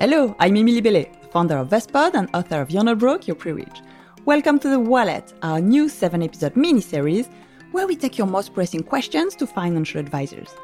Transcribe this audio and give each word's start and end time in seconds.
Hello, 0.00 0.36
I'm 0.38 0.56
Emilie 0.56 0.80
Bellet, 0.80 1.32
founder 1.32 1.56
of 1.56 1.70
Vestpod 1.70 2.14
and 2.14 2.30
author 2.32 2.60
of 2.60 2.70
You're 2.70 2.84
Not 2.84 2.98
Broke, 2.98 3.26
You're 3.26 3.34
Pre-Rich. 3.34 3.82
Welcome 4.26 4.60
to 4.60 4.68
The 4.68 4.78
Wallet, 4.78 5.34
our 5.42 5.60
new 5.60 5.88
seven-episode 5.88 6.54
mini-series 6.54 7.28
where 7.72 7.84
we 7.84 7.96
take 7.96 8.16
your 8.16 8.28
most 8.28 8.54
pressing 8.54 8.84
questions 8.84 9.34
to 9.34 9.44
financial 9.44 9.98
advisors. 9.98 10.54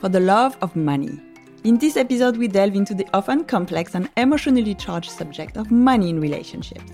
For 0.00 0.08
the 0.08 0.20
love 0.20 0.56
of 0.62 0.74
money. 0.74 1.20
In 1.64 1.76
this 1.76 1.98
episode, 1.98 2.38
we 2.38 2.48
delve 2.48 2.76
into 2.76 2.94
the 2.94 3.06
often 3.12 3.44
complex 3.44 3.94
and 3.94 4.08
emotionally 4.16 4.74
charged 4.74 5.10
subject 5.10 5.58
of 5.58 5.70
money 5.70 6.08
in 6.08 6.18
relationships. 6.18 6.90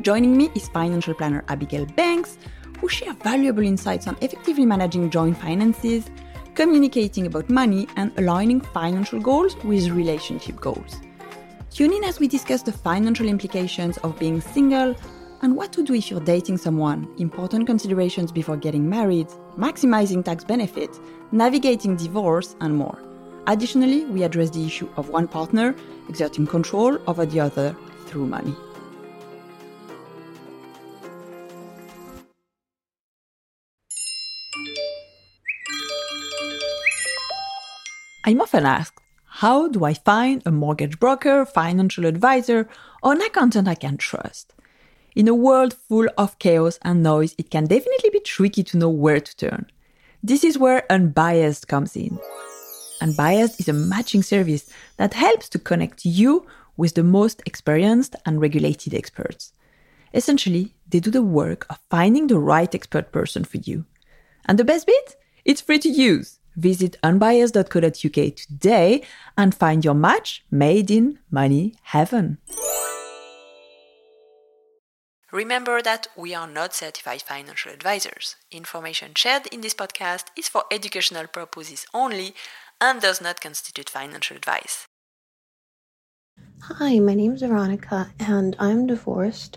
Joining 0.00 0.36
me 0.36 0.50
is 0.56 0.66
financial 0.66 1.14
planner 1.14 1.44
Abigail 1.46 1.86
Banks, 1.86 2.38
who 2.80 2.88
share 2.88 3.14
valuable 3.14 3.62
insights 3.62 4.08
on 4.08 4.16
effectively 4.20 4.66
managing 4.66 5.10
joint 5.10 5.38
finances, 5.38 6.10
communicating 6.56 7.26
about 7.26 7.48
money, 7.48 7.86
and 7.94 8.10
aligning 8.18 8.60
financial 8.60 9.20
goals 9.20 9.54
with 9.62 9.90
relationship 9.90 10.60
goals. 10.60 11.00
Tune 11.72 11.92
in 11.92 12.02
as 12.02 12.18
we 12.18 12.26
discuss 12.26 12.62
the 12.62 12.72
financial 12.72 13.26
implications 13.26 13.96
of 13.98 14.18
being 14.18 14.40
single 14.40 14.96
and 15.40 15.56
what 15.56 15.72
to 15.72 15.84
do 15.84 15.94
if 15.94 16.10
you're 16.10 16.18
dating 16.20 16.58
someone, 16.58 17.08
important 17.18 17.64
considerations 17.64 18.32
before 18.32 18.56
getting 18.56 18.88
married, 18.88 19.28
maximizing 19.56 20.24
tax 20.24 20.42
benefits, 20.42 21.00
navigating 21.30 21.94
divorce, 21.96 22.56
and 22.60 22.76
more. 22.76 22.98
Additionally, 23.46 24.04
we 24.06 24.24
address 24.24 24.50
the 24.50 24.66
issue 24.66 24.88
of 24.96 25.10
one 25.10 25.28
partner 25.28 25.74
exerting 26.08 26.46
control 26.46 26.98
over 27.06 27.24
the 27.24 27.38
other 27.38 27.74
through 28.06 28.26
money. 28.26 28.54
I'm 38.24 38.40
often 38.40 38.66
asked, 38.66 38.99
how 39.40 39.68
do 39.68 39.84
I 39.84 39.94
find 39.94 40.42
a 40.44 40.50
mortgage 40.50 41.00
broker, 41.00 41.46
financial 41.46 42.04
advisor, 42.04 42.68
or 43.02 43.14
an 43.14 43.22
accountant 43.22 43.68
I 43.68 43.74
can 43.74 43.96
trust? 43.96 44.52
In 45.16 45.28
a 45.28 45.34
world 45.34 45.72
full 45.72 46.08
of 46.18 46.38
chaos 46.38 46.78
and 46.82 47.02
noise, 47.02 47.34
it 47.38 47.50
can 47.50 47.64
definitely 47.64 48.10
be 48.10 48.20
tricky 48.20 48.62
to 48.64 48.76
know 48.76 48.90
where 48.90 49.18
to 49.18 49.36
turn. 49.38 49.64
This 50.22 50.44
is 50.44 50.58
where 50.58 50.84
Unbiased 50.92 51.68
comes 51.68 51.96
in. 51.96 52.18
Unbiased 53.00 53.58
is 53.58 53.68
a 53.70 53.72
matching 53.72 54.22
service 54.22 54.70
that 54.98 55.14
helps 55.14 55.48
to 55.48 55.58
connect 55.58 56.04
you 56.04 56.46
with 56.76 56.94
the 56.94 57.02
most 57.02 57.42
experienced 57.46 58.16
and 58.26 58.42
regulated 58.42 58.92
experts. 58.92 59.54
Essentially, 60.12 60.74
they 60.86 61.00
do 61.00 61.10
the 61.10 61.22
work 61.22 61.64
of 61.70 61.80
finding 61.88 62.26
the 62.26 62.38
right 62.38 62.74
expert 62.74 63.10
person 63.10 63.44
for 63.44 63.56
you. 63.56 63.86
And 64.44 64.58
the 64.58 64.64
best 64.64 64.86
bit? 64.86 65.16
It's 65.46 65.62
free 65.62 65.78
to 65.78 65.88
use. 65.88 66.39
Visit 66.60 66.96
unbiased.co.uk 67.02 68.36
today 68.36 69.02
and 69.36 69.54
find 69.54 69.84
your 69.84 69.94
match 69.94 70.44
made 70.50 70.90
in 70.90 71.18
money 71.30 71.74
heaven. 71.82 72.38
Remember 75.32 75.80
that 75.80 76.08
we 76.16 76.34
are 76.34 76.48
not 76.48 76.74
certified 76.74 77.22
financial 77.22 77.72
advisors. 77.72 78.36
Information 78.50 79.12
shared 79.14 79.46
in 79.46 79.60
this 79.60 79.74
podcast 79.74 80.24
is 80.36 80.48
for 80.48 80.64
educational 80.70 81.28
purposes 81.28 81.86
only 81.94 82.34
and 82.80 83.00
does 83.00 83.20
not 83.20 83.40
constitute 83.40 83.88
financial 83.88 84.36
advice. 84.36 84.86
Hi, 86.62 86.98
my 86.98 87.14
name 87.14 87.32
is 87.32 87.42
Veronica 87.42 88.12
and 88.18 88.54
I'm 88.58 88.86
divorced. 88.86 89.56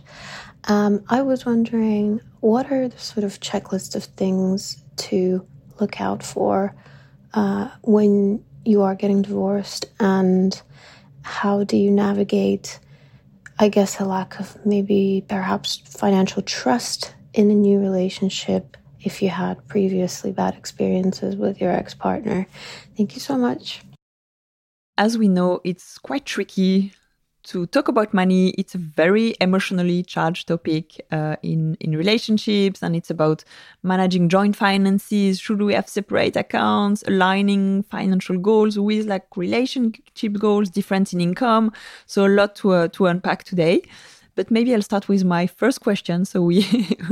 Um, 0.70 1.04
I 1.10 1.22
was 1.22 1.46
wondering 1.46 2.22
what 2.40 2.72
are 2.72 2.88
the 2.88 3.00
sort 3.00 3.26
of 3.26 3.42
checklist 3.42 3.96
of 3.96 4.06
things 4.06 4.84
to 5.08 5.46
look 5.82 6.00
out 6.00 6.24
for 6.24 6.76
uh, 7.34 7.70
when 7.82 8.44
you 8.66 8.82
are 8.82 8.96
getting 8.96 9.22
divorced 9.22 9.86
and 10.00 10.62
how 11.22 11.64
do 11.64 11.78
you 11.78 11.90
navigate 11.92 12.80
i 13.60 13.68
guess 13.68 14.00
a 14.00 14.06
lack 14.06 14.40
of 14.40 14.58
maybe 14.66 15.24
perhaps 15.28 15.78
financial 15.86 16.42
trust 16.42 17.14
in 17.34 17.50
a 17.50 17.54
new 17.54 17.80
relationship 17.80 18.78
if 19.04 19.22
you 19.22 19.30
had 19.30 19.66
previously 19.68 20.32
bad 20.32 20.56
experiences 20.56 21.36
with 21.36 21.60
your 21.60 21.72
ex-partner? 21.72 22.48
Thank 22.96 23.16
you 23.16 23.20
so 23.20 23.38
much. 23.38 23.82
As 24.98 25.18
we 25.18 25.28
know 25.28 25.60
it's 25.64 25.98
quite 25.98 26.26
tricky 26.26 26.94
to 27.44 27.66
talk 27.68 27.88
about 27.88 28.14
money. 28.14 28.50
It's 28.52 28.74
a 28.76 28.78
very 28.78 29.36
emotionally 29.42 30.04
charged 30.04 30.48
topic 30.48 31.06
uh, 31.12 31.36
in 31.42 31.76
in 31.80 31.96
relationships, 31.96 32.82
and 32.82 32.96
it's 32.96 33.10
about 33.10 33.44
managing 33.84 34.30
joint 34.30 34.56
finances. 34.56 35.40
Should 35.40 35.62
we 35.62 35.74
have 35.74 35.90
separate 35.90 36.36
accounts? 36.36 37.04
Aligning 37.08 37.84
financial 37.84 38.38
goals 38.38 38.80
with 38.80 39.06
like 39.06 39.26
relationship 39.36 40.34
goals, 40.40 40.70
difference 40.70 41.14
in 41.14 41.22
income. 41.22 41.72
So 42.06 42.26
a 42.26 42.30
lot 42.30 42.56
to 42.58 42.72
uh, 42.72 42.88
to 42.90 43.08
unpack 43.08 43.44
today. 43.44 43.84
But 44.36 44.50
maybe 44.50 44.74
I'll 44.74 44.82
start 44.82 45.08
with 45.08 45.24
my 45.24 45.46
first 45.46 45.82
question. 45.82 46.26
So 46.26 46.42
we 46.42 46.66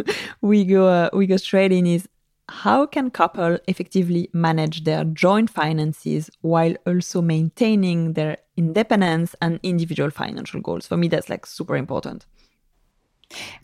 we 0.42 0.66
go 0.66 0.88
uh, 0.88 1.10
we 1.14 1.28
go 1.28 1.38
straight 1.38 1.72
in. 1.72 1.86
Is 1.86 2.08
how 2.52 2.86
can 2.86 3.10
couple 3.10 3.58
effectively 3.68 4.30
manage 4.34 4.84
their 4.84 5.06
joint 5.06 5.50
finances 5.50 6.30
while 6.42 6.76
also 6.86 7.22
maintaining 7.22 8.14
their 8.14 8.38
independence 8.58 9.34
and 9.42 9.60
individual 9.64 10.10
financial 10.10 10.60
goals? 10.60 10.86
For 10.86 10.98
me 10.98 11.08
that's 11.08 11.30
like 11.30 11.46
super 11.46 11.78
important. 11.78 12.26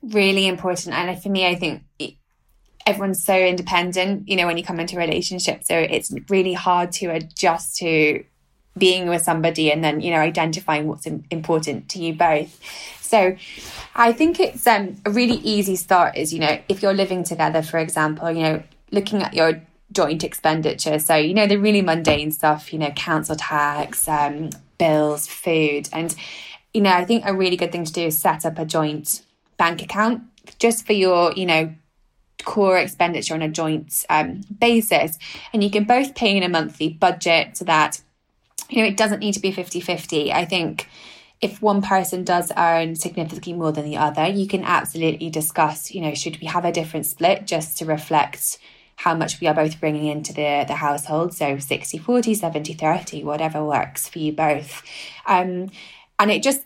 Really 0.02 0.48
important. 0.48 0.96
And 0.96 1.22
for 1.22 1.30
me 1.30 1.46
i 1.46 1.56
think 1.56 1.84
everyone's 2.86 3.22
so 3.22 3.36
independent 3.36 4.30
you 4.30 4.38
know 4.38 4.48
when 4.48 4.58
you 4.58 4.64
come 4.64 4.80
into 4.80 4.96
a 4.96 5.00
relationship. 5.00 5.66
So 5.66 5.78
it's 5.78 6.14
really 6.30 6.54
hard 6.54 6.94
to 6.94 7.08
adjust 7.08 7.78
to 7.78 8.24
being 8.78 9.10
with 9.10 9.22
somebody 9.22 9.72
and 9.72 9.84
then 9.84 10.00
you 10.00 10.12
know 10.12 10.20
identifying 10.20 10.88
what's 10.88 11.06
important 11.06 11.90
to 11.90 12.00
you 12.00 12.14
both. 12.14 12.58
So 13.02 13.36
i 13.96 14.14
think 14.14 14.40
it's 14.40 14.66
um, 14.66 14.96
a 15.06 15.10
really 15.12 15.40
easy 15.56 15.76
start 15.76 16.16
is 16.16 16.34
you 16.34 16.40
know 16.40 16.58
if 16.70 16.82
you're 16.82 16.94
living 16.94 17.24
together 17.24 17.62
for 17.62 17.80
example 17.80 18.32
you 18.32 18.42
know 18.42 18.64
looking 18.92 19.22
at 19.22 19.34
your 19.34 19.62
joint 19.92 20.24
expenditure. 20.24 21.00
So, 21.00 21.16
you 21.16 21.34
know, 21.34 21.48
the 21.48 21.58
really 21.58 21.82
mundane 21.82 22.32
stuff, 22.32 22.74
you 22.74 22.80
know, 22.80 22.92
council 22.92 23.36
tax, 23.36 24.08
um, 24.08 24.50
bills, 24.78 25.28
food. 25.28 25.90
And, 25.94 26.14
you 26.74 26.82
know, 26.82 26.92
I 26.92 27.06
think 27.06 27.24
a 27.26 27.34
really 27.34 27.58
good 27.58 27.72
thing 27.72 27.86
to 27.86 27.94
do 27.94 28.04
is 28.04 28.20
set 28.20 28.46
up 28.46 28.60
a 28.60 28.66
joint 28.66 29.22
bank 29.58 29.82
account 29.82 30.24
just 30.60 30.86
for 30.86 30.94
your, 30.94 31.34
you 31.34 31.46
know, 31.46 31.74
core 32.44 32.78
expenditure 32.78 33.34
on 33.34 33.42
a 33.42 33.50
joint 33.50 34.06
um, 34.10 34.42
basis. 34.60 35.18
And 35.54 35.64
you 35.64 35.70
can 35.70 35.86
both 35.86 36.16
pay 36.16 36.36
in 36.36 36.44
a 36.44 36.50
monthly 36.50 36.90
budget 36.90 37.58
so 37.58 37.66
that, 37.66 38.02
you 38.70 38.82
know, 38.82 38.88
it 38.88 38.98
doesn't 38.98 39.20
need 39.20 39.34
to 39.34 39.40
be 39.40 39.52
50 39.52 39.80
50. 39.80 40.32
I 40.32 40.46
think 40.46 40.88
if 41.40 41.62
one 41.62 41.82
person 41.82 42.24
does 42.24 42.52
earn 42.58 42.96
significantly 42.96 43.54
more 43.54 43.72
than 43.72 43.86
the 43.86 43.98
other, 43.98 44.28
you 44.28 44.48
can 44.48 44.64
absolutely 44.64 45.30
discuss, 45.30 45.92
you 45.92 46.02
know, 46.02 46.14
should 46.14 46.40
we 46.42 46.48
have 46.48 46.66
a 46.66 46.72
different 46.72 47.06
split 47.06 47.46
just 47.46 47.78
to 47.78 47.86
reflect 47.86 48.58
how 48.98 49.14
much 49.14 49.40
we 49.40 49.48
are 49.48 49.54
both 49.54 49.80
bringing 49.80 50.08
into 50.08 50.34
the, 50.34 50.66
the 50.68 50.76
household. 50.76 51.34
So 51.34 51.58
60 51.58 51.98
40, 51.98 52.34
70 52.34 52.74
30, 52.74 53.24
whatever 53.24 53.64
works 53.64 54.10
for 54.10 54.20
you 54.20 54.34
both. 54.34 54.84
Um, 55.26 55.70
and 56.20 56.32
it 56.32 56.44
just 56.44 56.62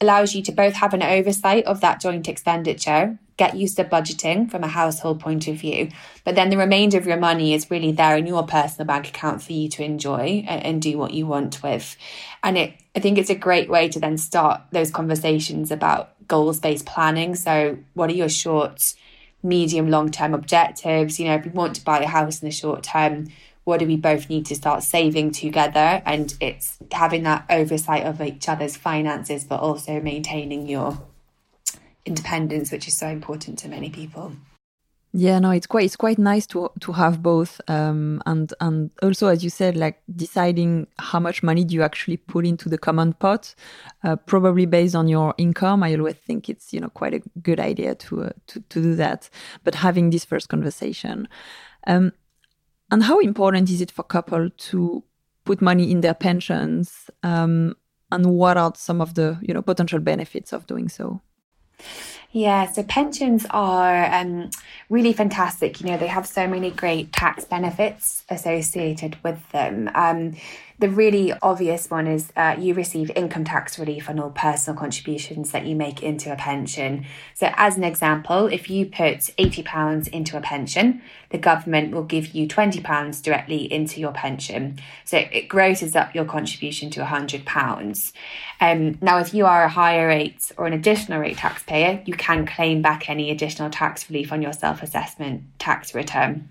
allows 0.00 0.34
you 0.34 0.42
to 0.42 0.52
both 0.52 0.74
have 0.74 0.94
an 0.94 1.02
oversight 1.02 1.64
of 1.64 1.80
that 1.80 2.00
joint 2.00 2.28
expenditure, 2.28 3.18
get 3.36 3.56
used 3.56 3.76
to 3.76 3.84
budgeting 3.84 4.48
from 4.48 4.62
a 4.62 4.68
household 4.68 5.18
point 5.18 5.48
of 5.48 5.56
view. 5.56 5.88
But 6.24 6.36
then 6.36 6.50
the 6.50 6.56
remainder 6.56 6.96
of 6.96 7.06
your 7.06 7.16
money 7.16 7.54
is 7.54 7.70
really 7.70 7.90
there 7.90 8.16
in 8.16 8.26
your 8.26 8.46
personal 8.46 8.86
bank 8.86 9.08
account 9.08 9.42
for 9.42 9.52
you 9.52 9.68
to 9.70 9.82
enjoy 9.82 10.44
and, 10.46 10.64
and 10.64 10.82
do 10.82 10.96
what 10.96 11.12
you 11.12 11.26
want 11.26 11.60
with. 11.62 11.96
And 12.44 12.56
it, 12.56 12.74
I 12.94 13.00
think 13.00 13.18
it's 13.18 13.30
a 13.30 13.34
great 13.34 13.68
way 13.68 13.88
to 13.88 13.98
then 13.98 14.16
start 14.16 14.60
those 14.70 14.92
conversations 14.92 15.72
about 15.72 16.14
goals 16.28 16.60
based 16.60 16.86
planning. 16.86 17.34
So, 17.34 17.78
what 17.94 18.10
are 18.10 18.14
your 18.14 18.28
short, 18.28 18.94
medium 19.42 19.90
long 19.90 20.10
term 20.10 20.34
objectives. 20.34 21.18
You 21.18 21.26
know, 21.26 21.34
if 21.36 21.44
we 21.44 21.50
want 21.50 21.76
to 21.76 21.84
buy 21.84 22.00
a 22.00 22.06
house 22.06 22.42
in 22.42 22.48
the 22.48 22.52
short 22.52 22.82
term, 22.82 23.28
what 23.64 23.80
do 23.80 23.86
we 23.86 23.96
both 23.96 24.30
need 24.30 24.46
to 24.46 24.54
start 24.54 24.82
saving 24.82 25.32
together? 25.32 26.02
And 26.06 26.34
it's 26.40 26.78
having 26.92 27.22
that 27.24 27.44
oversight 27.50 28.06
of 28.06 28.20
each 28.20 28.48
other's 28.48 28.76
finances, 28.76 29.44
but 29.44 29.60
also 29.60 30.00
maintaining 30.00 30.66
your 30.66 31.02
independence, 32.06 32.72
which 32.72 32.88
is 32.88 32.96
so 32.96 33.08
important 33.08 33.58
to 33.60 33.68
many 33.68 33.90
people. 33.90 34.32
Yeah, 35.12 35.38
no, 35.38 35.52
it's 35.52 35.66
quite 35.66 35.86
it's 35.86 35.96
quite 35.96 36.18
nice 36.18 36.46
to 36.48 36.70
to 36.80 36.92
have 36.92 37.22
both, 37.22 37.62
um, 37.66 38.22
and 38.26 38.52
and 38.60 38.90
also 39.02 39.28
as 39.28 39.42
you 39.42 39.48
said, 39.48 39.74
like 39.74 40.02
deciding 40.14 40.86
how 40.98 41.18
much 41.18 41.42
money 41.42 41.64
do 41.64 41.74
you 41.74 41.82
actually 41.82 42.18
put 42.18 42.44
into 42.46 42.68
the 42.68 42.76
common 42.76 43.14
pot, 43.14 43.54
uh, 44.04 44.16
probably 44.16 44.66
based 44.66 44.94
on 44.94 45.08
your 45.08 45.34
income. 45.38 45.82
I 45.82 45.94
always 45.94 46.16
think 46.16 46.50
it's 46.50 46.74
you 46.74 46.80
know 46.80 46.90
quite 46.90 47.14
a 47.14 47.22
good 47.40 47.58
idea 47.58 47.94
to 47.94 48.24
uh, 48.24 48.30
to 48.48 48.60
to 48.60 48.82
do 48.82 48.94
that. 48.96 49.30
But 49.64 49.76
having 49.76 50.10
this 50.10 50.26
first 50.26 50.50
conversation, 50.50 51.26
um, 51.86 52.12
and 52.90 53.02
how 53.02 53.18
important 53.20 53.70
is 53.70 53.80
it 53.80 53.90
for 53.90 54.02
couple 54.02 54.50
to 54.50 55.04
put 55.46 55.62
money 55.62 55.90
in 55.90 56.02
their 56.02 56.14
pensions, 56.14 57.08
um, 57.22 57.74
and 58.12 58.26
what 58.26 58.58
are 58.58 58.72
some 58.76 59.00
of 59.00 59.14
the 59.14 59.38
you 59.40 59.54
know 59.54 59.62
potential 59.62 60.00
benefits 60.00 60.52
of 60.52 60.66
doing 60.66 60.90
so? 60.90 61.22
Yeah, 62.30 62.70
so 62.70 62.82
pensions 62.82 63.46
are 63.50 64.04
um, 64.12 64.50
really 64.90 65.12
fantastic. 65.14 65.80
You 65.80 65.86
know, 65.86 65.96
they 65.96 66.06
have 66.06 66.26
so 66.26 66.46
many 66.46 66.70
great 66.70 67.12
tax 67.12 67.44
benefits 67.44 68.24
associated 68.28 69.16
with 69.24 69.48
them. 69.50 69.90
Um, 69.94 70.36
the 70.78 70.88
really 70.88 71.32
obvious 71.42 71.90
one 71.90 72.06
is 72.06 72.32
uh, 72.36 72.54
you 72.58 72.72
receive 72.72 73.10
income 73.16 73.44
tax 73.44 73.78
relief 73.78 74.08
on 74.08 74.20
all 74.20 74.30
personal 74.30 74.78
contributions 74.78 75.50
that 75.50 75.66
you 75.66 75.74
make 75.74 76.02
into 76.02 76.32
a 76.32 76.36
pension. 76.36 77.04
So, 77.34 77.50
as 77.56 77.76
an 77.76 77.82
example, 77.82 78.46
if 78.46 78.70
you 78.70 78.86
put 78.86 79.18
£80 79.18 80.08
into 80.08 80.36
a 80.36 80.40
pension, 80.40 81.02
the 81.30 81.38
government 81.38 81.92
will 81.92 82.04
give 82.04 82.28
you 82.28 82.46
£20 82.46 83.22
directly 83.22 83.70
into 83.72 84.00
your 84.00 84.12
pension. 84.12 84.78
So, 85.04 85.18
it 85.18 85.48
grosses 85.48 85.96
up 85.96 86.14
your 86.14 86.24
contribution 86.24 86.90
to 86.90 87.04
£100. 87.04 88.12
Um, 88.60 88.98
now, 89.00 89.18
if 89.18 89.34
you 89.34 89.46
are 89.46 89.64
a 89.64 89.68
higher 89.68 90.06
rate 90.06 90.52
or 90.56 90.66
an 90.66 90.72
additional 90.72 91.20
rate 91.20 91.38
taxpayer, 91.38 92.02
you 92.06 92.14
can 92.14 92.46
claim 92.46 92.82
back 92.82 93.10
any 93.10 93.30
additional 93.30 93.70
tax 93.70 94.08
relief 94.08 94.32
on 94.32 94.42
your 94.42 94.52
self 94.52 94.82
assessment 94.82 95.42
tax 95.58 95.92
return 95.92 96.50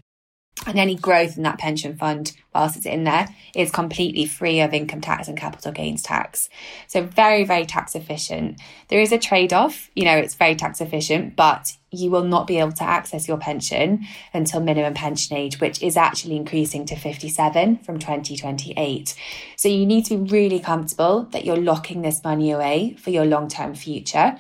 and 0.65 0.79
any 0.79 0.95
growth 0.95 1.37
in 1.37 1.43
that 1.43 1.59
pension 1.59 1.95
fund 1.95 2.35
whilst 2.53 2.77
it's 2.77 2.85
in 2.85 3.03
there 3.03 3.27
is 3.55 3.69
completely 3.71 4.25
free 4.25 4.59
of 4.59 4.73
income 4.73 5.01
tax 5.01 5.27
and 5.27 5.37
capital 5.37 5.71
gains 5.71 6.01
tax. 6.01 6.49
So 6.87 7.03
very, 7.03 7.43
very 7.43 7.65
tax 7.65 7.93
efficient. 7.95 8.59
There 8.87 8.99
is 8.99 9.11
a 9.11 9.17
trade-off, 9.17 9.89
you 9.95 10.05
know, 10.05 10.17
it's 10.17 10.33
very 10.33 10.55
tax 10.55 10.81
efficient, 10.81 11.35
but 11.35 11.73
you 11.91 12.09
will 12.09 12.23
not 12.23 12.47
be 12.47 12.57
able 12.59 12.73
to 12.73 12.83
access 12.83 13.27
your 13.27 13.37
pension 13.37 14.05
until 14.33 14.59
minimum 14.59 14.93
pension 14.93 15.37
age, 15.37 15.61
which 15.61 15.81
is 15.81 15.95
actually 15.95 16.35
increasing 16.35 16.85
to 16.85 16.95
57 16.95 17.77
from 17.77 17.99
2028. 17.99 19.15
So 19.55 19.69
you 19.69 19.85
need 19.85 20.05
to 20.05 20.17
be 20.17 20.31
really 20.31 20.59
comfortable 20.59 21.23
that 21.31 21.45
you're 21.45 21.55
locking 21.55 22.01
this 22.01 22.23
money 22.23 22.51
away 22.51 22.95
for 22.99 23.11
your 23.11 23.25
long-term 23.25 23.75
future 23.75 24.37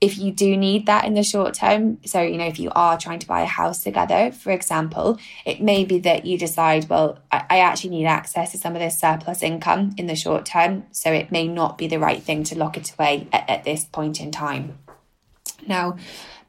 if 0.00 0.18
you 0.18 0.30
do 0.30 0.56
need 0.56 0.86
that 0.86 1.06
in 1.06 1.14
the 1.14 1.22
short 1.22 1.54
term, 1.54 1.98
so, 2.04 2.20
you 2.20 2.36
know, 2.36 2.46
if 2.46 2.58
you 2.58 2.70
are 2.74 2.98
trying 2.98 3.18
to 3.18 3.26
buy 3.26 3.40
a 3.40 3.46
house 3.46 3.82
together, 3.82 4.30
for 4.30 4.50
example, 4.50 5.18
it 5.46 5.62
may 5.62 5.84
be 5.84 5.98
that 6.00 6.26
you 6.26 6.36
decide, 6.36 6.88
well, 6.90 7.18
I, 7.32 7.60
actually 7.60 7.90
need 7.90 8.06
access 8.06 8.52
to 8.52 8.58
some 8.58 8.74
of 8.74 8.80
this 8.80 8.98
surplus 8.98 9.42
income 9.42 9.94
in 9.96 10.06
the 10.06 10.14
short 10.14 10.44
term. 10.44 10.84
So 10.92 11.12
it 11.12 11.32
may 11.32 11.48
not 11.48 11.78
be 11.78 11.88
the 11.88 11.98
right 11.98 12.22
thing 12.22 12.44
to 12.44 12.58
lock 12.58 12.76
it 12.76 12.92
away 12.92 13.26
at, 13.32 13.48
at 13.48 13.64
this 13.64 13.84
point 13.84 14.20
in 14.20 14.30
time. 14.30 14.78
Now, 15.66 15.96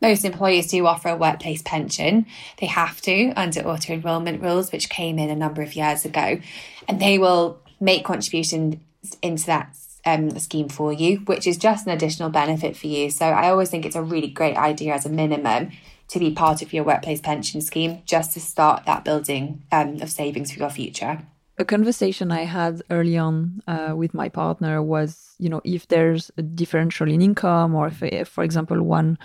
most 0.01 0.25
employers 0.25 0.67
do 0.67 0.85
offer 0.85 1.07
a 1.07 1.15
workplace 1.15 1.61
pension. 1.61 2.25
They 2.59 2.67
have 2.67 2.99
to 3.01 3.31
under 3.37 3.61
auto 3.61 3.93
enrolment 3.93 4.41
rules, 4.41 4.73
which 4.73 4.89
came 4.89 5.17
in 5.17 5.29
a 5.29 5.35
number 5.35 5.61
of 5.61 5.73
years 5.73 6.03
ago, 6.03 6.39
and 6.87 6.99
they 6.99 7.17
will 7.17 7.59
make 7.79 8.03
contributions 8.03 8.75
into 9.21 9.45
that 9.45 9.75
um, 10.07 10.39
scheme 10.39 10.69
for 10.69 10.93
you, 10.93 11.17
which 11.25 11.45
is 11.45 11.57
just 11.57 11.85
an 11.85 11.91
additional 11.91 12.29
benefit 12.29 12.77
for 12.77 12.87
you. 12.87 13.11
So 13.11 13.25
I 13.25 13.49
always 13.49 13.69
think 13.69 13.85
it's 13.85 13.95
a 13.95 14.01
really 14.01 14.29
great 14.29 14.55
idea 14.55 14.93
as 14.93 15.05
a 15.05 15.09
minimum 15.09 15.71
to 16.07 16.19
be 16.19 16.31
part 16.31 16.61
of 16.61 16.71
your 16.71 16.85
workplace 16.85 17.19
pension 17.19 17.59
scheme 17.59 18.01
just 18.05 18.31
to 18.33 18.39
start 18.39 18.85
that 18.85 19.03
building 19.03 19.63
um, 19.73 20.01
of 20.01 20.09
savings 20.09 20.53
for 20.53 20.59
your 20.59 20.69
future. 20.69 21.19
A 21.57 21.65
conversation 21.65 22.31
I 22.31 22.45
had 22.45 22.81
early 22.89 23.17
on 23.17 23.61
uh, 23.67 23.93
with 23.95 24.13
my 24.13 24.29
partner 24.29 24.81
was, 24.81 25.35
you 25.39 25.49
know, 25.49 25.61
if 25.65 25.87
there's 25.89 26.31
a 26.37 26.41
differential 26.41 27.09
in 27.09 27.21
income, 27.21 27.75
or 27.75 27.87
if, 27.87 28.01
if 28.01 28.29
for 28.29 28.43
example, 28.43 28.81
one 28.81 29.17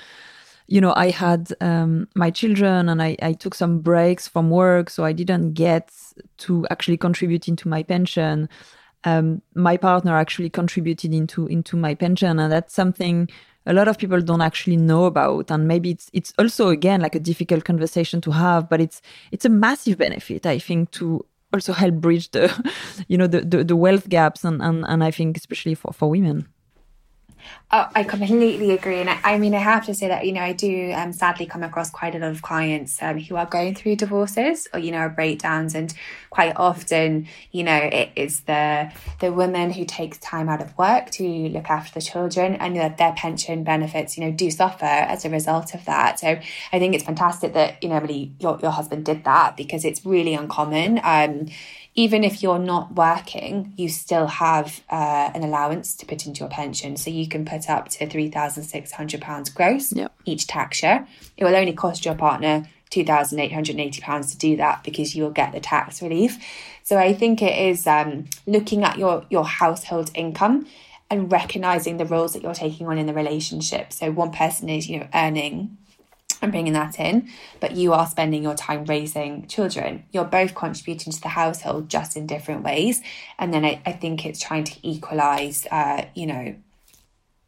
you 0.68 0.80
know, 0.80 0.94
I 0.96 1.10
had 1.10 1.52
um, 1.60 2.08
my 2.14 2.30
children 2.30 2.88
and 2.88 3.02
I, 3.02 3.16
I 3.20 3.32
took 3.34 3.54
some 3.54 3.80
breaks 3.80 4.26
from 4.26 4.48
work, 4.48 4.88
so 4.88 5.04
I 5.04 5.12
didn't 5.12 5.52
get 5.52 5.90
to 6.38 6.66
actually 6.70 6.96
contribute 6.96 7.46
into 7.46 7.68
my 7.68 7.82
pension 7.82 8.48
um, 9.04 9.42
my 9.54 9.76
partner 9.76 10.16
actually 10.16 10.50
contributed 10.50 11.12
into 11.12 11.46
into 11.46 11.76
my 11.76 11.94
pension, 11.94 12.38
and 12.38 12.52
that's 12.52 12.74
something 12.74 13.28
a 13.66 13.72
lot 13.72 13.88
of 13.88 13.98
people 13.98 14.20
don't 14.20 14.40
actually 14.40 14.76
know 14.76 15.04
about. 15.04 15.50
And 15.50 15.68
maybe 15.68 15.90
it's 15.90 16.10
it's 16.12 16.32
also 16.38 16.68
again 16.68 17.00
like 17.00 17.14
a 17.14 17.20
difficult 17.20 17.64
conversation 17.64 18.20
to 18.22 18.30
have, 18.30 18.68
but 18.68 18.80
it's 18.80 19.02
it's 19.30 19.44
a 19.44 19.50
massive 19.50 19.98
benefit, 19.98 20.46
I 20.46 20.58
think, 20.58 20.90
to 20.92 21.24
also 21.52 21.72
help 21.72 21.94
bridge 21.96 22.30
the 22.30 22.50
you 23.08 23.18
know 23.18 23.26
the 23.26 23.40
the, 23.42 23.64
the 23.64 23.76
wealth 23.76 24.08
gaps, 24.08 24.44
and, 24.44 24.62
and 24.62 24.84
and 24.86 25.04
I 25.04 25.10
think 25.10 25.36
especially 25.36 25.74
for 25.74 25.92
for 25.92 26.10
women. 26.10 26.48
Oh, 27.74 27.88
I 27.94 28.04
completely 28.04 28.72
agree. 28.72 29.00
And 29.00 29.08
I, 29.08 29.18
I, 29.24 29.38
mean, 29.38 29.54
I 29.54 29.58
have 29.58 29.86
to 29.86 29.94
say 29.94 30.06
that, 30.08 30.26
you 30.26 30.32
know, 30.32 30.42
I 30.42 30.52
do 30.52 30.92
um, 30.92 31.10
sadly 31.14 31.46
come 31.46 31.62
across 31.62 31.90
quite 31.90 32.14
a 32.14 32.18
lot 32.18 32.30
of 32.30 32.42
clients 32.42 33.02
um, 33.02 33.18
who 33.18 33.36
are 33.36 33.46
going 33.46 33.74
through 33.74 33.96
divorces 33.96 34.68
or, 34.74 34.78
you 34.78 34.92
know, 34.92 35.08
breakdowns. 35.08 35.74
And 35.74 35.94
quite 36.28 36.52
often, 36.56 37.28
you 37.50 37.64
know, 37.64 37.74
it 37.76 38.10
is 38.14 38.40
the, 38.40 38.92
the 39.20 39.32
woman 39.32 39.70
who 39.70 39.86
takes 39.86 40.18
time 40.18 40.50
out 40.50 40.60
of 40.60 40.76
work 40.76 41.10
to 41.12 41.24
look 41.24 41.70
after 41.70 41.94
the 41.98 42.04
children 42.04 42.56
and 42.56 42.76
that 42.76 42.98
their 42.98 43.14
pension 43.14 43.64
benefits, 43.64 44.18
you 44.18 44.24
know, 44.24 44.32
do 44.32 44.50
suffer 44.50 44.84
as 44.84 45.24
a 45.24 45.30
result 45.30 45.72
of 45.72 45.82
that. 45.86 46.20
So 46.20 46.38
I 46.72 46.78
think 46.78 46.94
it's 46.94 47.04
fantastic 47.04 47.54
that, 47.54 47.82
you 47.82 47.88
know, 47.88 48.00
really 48.00 48.34
your, 48.38 48.58
your 48.60 48.72
husband 48.72 49.06
did 49.06 49.24
that 49.24 49.56
because 49.56 49.86
it's 49.86 50.04
really 50.04 50.34
uncommon. 50.34 51.00
Um, 51.02 51.46
even 51.94 52.24
if 52.24 52.42
you're 52.42 52.58
not 52.58 52.94
working, 52.94 53.74
you 53.76 53.88
still 53.88 54.26
have 54.26 54.80
uh, 54.90 55.30
an 55.34 55.42
allowance 55.42 55.94
to 55.96 56.06
put 56.06 56.26
into 56.26 56.40
your 56.40 56.48
pension. 56.48 56.96
So 56.96 57.10
you 57.10 57.28
can 57.28 57.44
put 57.44 57.68
up 57.68 57.88
to 57.90 58.06
£3,600 58.06 59.54
gross 59.54 59.92
yep. 59.92 60.14
each 60.24 60.46
tax 60.46 60.82
year. 60.82 61.06
It 61.36 61.44
will 61.44 61.56
only 61.56 61.74
cost 61.74 62.04
your 62.04 62.14
partner 62.14 62.66
£2,880 62.90 64.30
to 64.30 64.38
do 64.38 64.56
that 64.56 64.84
because 64.84 65.14
you'll 65.14 65.30
get 65.30 65.52
the 65.52 65.60
tax 65.60 66.02
relief. 66.02 66.38
So 66.82 66.98
I 66.98 67.14
think 67.14 67.42
it 67.42 67.58
is 67.58 67.86
um, 67.86 68.26
looking 68.46 68.84
at 68.84 68.98
your, 68.98 69.24
your 69.30 69.44
household 69.44 70.10
income 70.14 70.66
and 71.10 71.30
recognizing 71.30 71.98
the 71.98 72.06
roles 72.06 72.32
that 72.32 72.42
you're 72.42 72.54
taking 72.54 72.86
on 72.86 72.96
in 72.96 73.06
the 73.06 73.12
relationship. 73.12 73.92
So 73.92 74.10
one 74.10 74.32
person 74.32 74.68
is, 74.68 74.88
you 74.88 75.00
know, 75.00 75.08
earning 75.14 75.76
and 76.42 76.52
bringing 76.52 76.72
that 76.74 76.98
in, 76.98 77.28
but 77.60 77.76
you 77.76 77.92
are 77.92 78.06
spending 78.06 78.42
your 78.42 78.54
time 78.54 78.84
raising 78.84 79.46
children. 79.46 80.04
You're 80.10 80.24
both 80.24 80.54
contributing 80.54 81.12
to 81.12 81.20
the 81.20 81.28
household 81.28 81.88
just 81.88 82.16
in 82.16 82.26
different 82.26 82.64
ways. 82.64 83.00
And 83.38 83.54
then 83.54 83.64
I, 83.64 83.80
I 83.86 83.92
think 83.92 84.26
it's 84.26 84.40
trying 84.40 84.64
to 84.64 84.74
equalize, 84.82 85.66
uh, 85.70 86.06
you 86.14 86.26
know, 86.26 86.56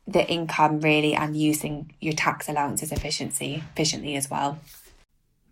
the 0.07 0.27
income 0.31 0.81
really 0.81 1.15
and 1.15 1.37
using 1.37 1.93
your 2.01 2.13
tax 2.13 2.49
allowances 2.49 2.93
efficiency 2.93 3.63
efficiently 3.73 4.17
as 4.17 4.31
well. 4.31 4.59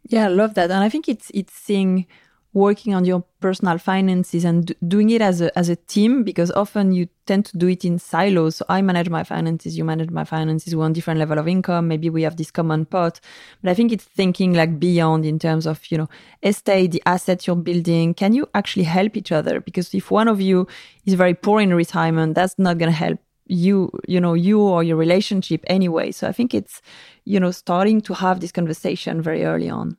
Yeah, 0.08 0.26
I 0.26 0.28
love 0.28 0.54
that. 0.54 0.70
And 0.70 0.84
I 0.84 0.88
think 0.88 1.08
it's 1.08 1.30
it's 1.34 1.54
seeing 1.54 2.06
working 2.54 2.94
on 2.94 3.04
your 3.04 3.24
personal 3.40 3.78
finances 3.78 4.44
and 4.44 4.74
doing 4.86 5.10
it 5.10 5.22
as 5.22 5.40
a 5.40 5.56
as 5.58 5.68
a 5.68 5.76
team 5.76 6.22
because 6.22 6.50
often 6.52 6.92
you 6.92 7.08
tend 7.26 7.46
to 7.46 7.56
do 7.56 7.66
it 7.66 7.84
in 7.84 7.98
silos. 7.98 8.56
So 8.56 8.64
i 8.68 8.82
manage 8.82 9.08
my 9.08 9.24
finances 9.24 9.76
you 9.76 9.84
manage 9.84 10.10
my 10.10 10.24
finances. 10.24 10.76
We're 10.76 10.84
on 10.84 10.92
different 10.92 11.18
level 11.18 11.38
of 11.38 11.48
income. 11.48 11.88
Maybe 11.88 12.10
we 12.10 12.22
have 12.22 12.36
this 12.36 12.50
common 12.50 12.84
pot. 12.84 13.20
But 13.62 13.70
i 13.70 13.74
think 13.74 13.90
it's 13.92 14.04
thinking 14.04 14.52
like 14.52 14.78
beyond 14.78 15.24
in 15.24 15.38
terms 15.38 15.66
of 15.66 15.80
you 15.90 15.98
know 15.98 16.08
estate 16.42 16.92
the 16.92 17.02
assets 17.06 17.46
you're 17.46 17.56
building. 17.56 18.14
Can 18.14 18.34
you 18.34 18.48
actually 18.54 18.84
help 18.84 19.16
each 19.16 19.32
other? 19.32 19.60
Because 19.60 19.94
if 19.94 20.10
one 20.10 20.28
of 20.28 20.40
you 20.40 20.66
is 21.06 21.14
very 21.14 21.34
poor 21.34 21.60
in 21.60 21.72
retirement 21.72 22.34
that's 22.34 22.58
not 22.58 22.78
going 22.78 22.90
to 22.90 22.96
help 22.96 23.18
you 23.46 23.90
you 24.06 24.20
know 24.20 24.34
you 24.34 24.60
or 24.60 24.82
your 24.82 24.96
relationship 24.96 25.64
anyway. 25.66 26.12
So 26.12 26.28
i 26.28 26.32
think 26.32 26.52
it's 26.54 26.82
you 27.24 27.40
know 27.40 27.50
starting 27.50 28.02
to 28.02 28.14
have 28.14 28.40
this 28.40 28.52
conversation 28.52 29.22
very 29.22 29.44
early 29.44 29.70
on 29.70 29.96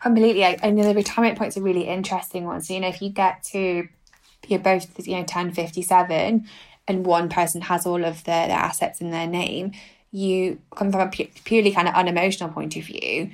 Completely. 0.00 0.44
I, 0.44 0.70
know 0.70 0.84
the 0.84 0.94
retirement 0.94 1.38
point's 1.38 1.56
a 1.56 1.62
really 1.62 1.88
interesting 1.88 2.44
one. 2.44 2.60
So, 2.60 2.74
you 2.74 2.80
know, 2.80 2.88
if 2.88 3.02
you 3.02 3.10
get 3.10 3.42
to, 3.52 3.88
you're 4.46 4.58
both, 4.58 5.06
you 5.06 5.16
know, 5.16 5.24
10, 5.24 5.52
57, 5.52 6.48
and 6.88 7.06
one 7.06 7.28
person 7.28 7.62
has 7.62 7.86
all 7.86 8.04
of 8.04 8.24
the, 8.24 8.30
the 8.30 8.52
assets 8.52 9.00
in 9.00 9.10
their 9.10 9.26
name, 9.26 9.72
you 10.10 10.58
come 10.74 10.90
from 10.90 11.00
a 11.00 11.10
pu- 11.10 11.28
purely 11.44 11.72
kind 11.72 11.88
of 11.88 11.94
unemotional 11.94 12.52
point 12.52 12.76
of 12.76 12.84
view. 12.84 13.30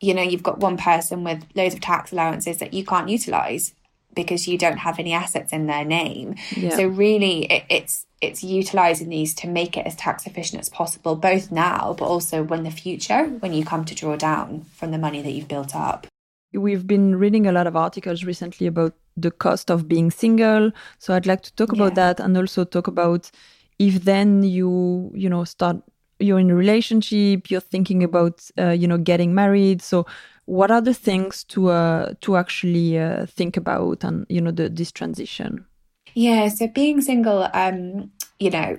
You 0.00 0.14
know, 0.14 0.22
you've 0.22 0.42
got 0.42 0.58
one 0.58 0.76
person 0.76 1.24
with 1.24 1.44
loads 1.54 1.74
of 1.74 1.80
tax 1.80 2.12
allowances 2.12 2.58
that 2.58 2.74
you 2.74 2.84
can't 2.84 3.08
utilize 3.08 3.74
because 4.14 4.46
you 4.46 4.58
don't 4.58 4.78
have 4.78 4.98
any 4.98 5.12
assets 5.12 5.52
in 5.52 5.66
their 5.66 5.84
name. 5.84 6.34
Yeah. 6.56 6.76
So 6.76 6.86
really, 6.86 7.44
it, 7.44 7.64
it's 7.68 8.06
it's 8.20 8.44
utilizing 8.44 9.08
these 9.08 9.34
to 9.34 9.48
make 9.48 9.76
it 9.76 9.84
as 9.86 9.96
tax 9.96 10.26
efficient 10.26 10.60
as 10.60 10.68
possible, 10.68 11.16
both 11.16 11.50
now, 11.50 11.94
but 11.98 12.06
also 12.06 12.42
when 12.42 12.62
the 12.62 12.70
future, 12.70 13.24
when 13.40 13.52
you 13.52 13.64
come 13.64 13.84
to 13.84 13.94
draw 13.94 14.16
down 14.16 14.64
from 14.74 14.92
the 14.92 14.98
money 14.98 15.20
that 15.22 15.32
you've 15.32 15.48
built 15.48 15.74
up. 15.74 16.06
We've 16.52 16.86
been 16.86 17.16
reading 17.16 17.46
a 17.46 17.52
lot 17.52 17.66
of 17.66 17.74
articles 17.74 18.22
recently 18.22 18.66
about 18.68 18.94
the 19.16 19.30
cost 19.30 19.70
of 19.70 19.88
being 19.88 20.10
single. 20.10 20.70
So 20.98 21.14
I'd 21.14 21.26
like 21.26 21.42
to 21.42 21.54
talk 21.54 21.70
yeah. 21.72 21.82
about 21.82 21.94
that 21.96 22.20
and 22.20 22.36
also 22.36 22.64
talk 22.64 22.86
about 22.86 23.30
if 23.78 24.04
then 24.04 24.44
you, 24.44 25.10
you 25.14 25.28
know, 25.28 25.44
start 25.44 25.78
you're 26.18 26.38
in 26.38 26.50
a 26.50 26.54
relationship, 26.54 27.50
you're 27.50 27.60
thinking 27.60 28.04
about, 28.04 28.48
uh, 28.56 28.70
you 28.70 28.86
know, 28.86 28.98
getting 28.98 29.34
married. 29.34 29.82
So 29.82 30.06
what 30.46 30.70
are 30.70 30.80
the 30.80 30.94
things 30.94 31.44
to 31.44 31.70
uh, 31.70 32.14
to 32.20 32.36
actually 32.36 32.98
uh, 32.98 33.26
think 33.26 33.56
about 33.56 34.04
and 34.04 34.26
you 34.28 34.40
know 34.40 34.50
the, 34.50 34.68
this 34.68 34.92
transition? 34.92 35.66
Yeah, 36.14 36.48
so 36.48 36.66
being 36.66 37.00
single, 37.00 37.48
um, 37.54 38.10
you 38.38 38.50
know, 38.50 38.78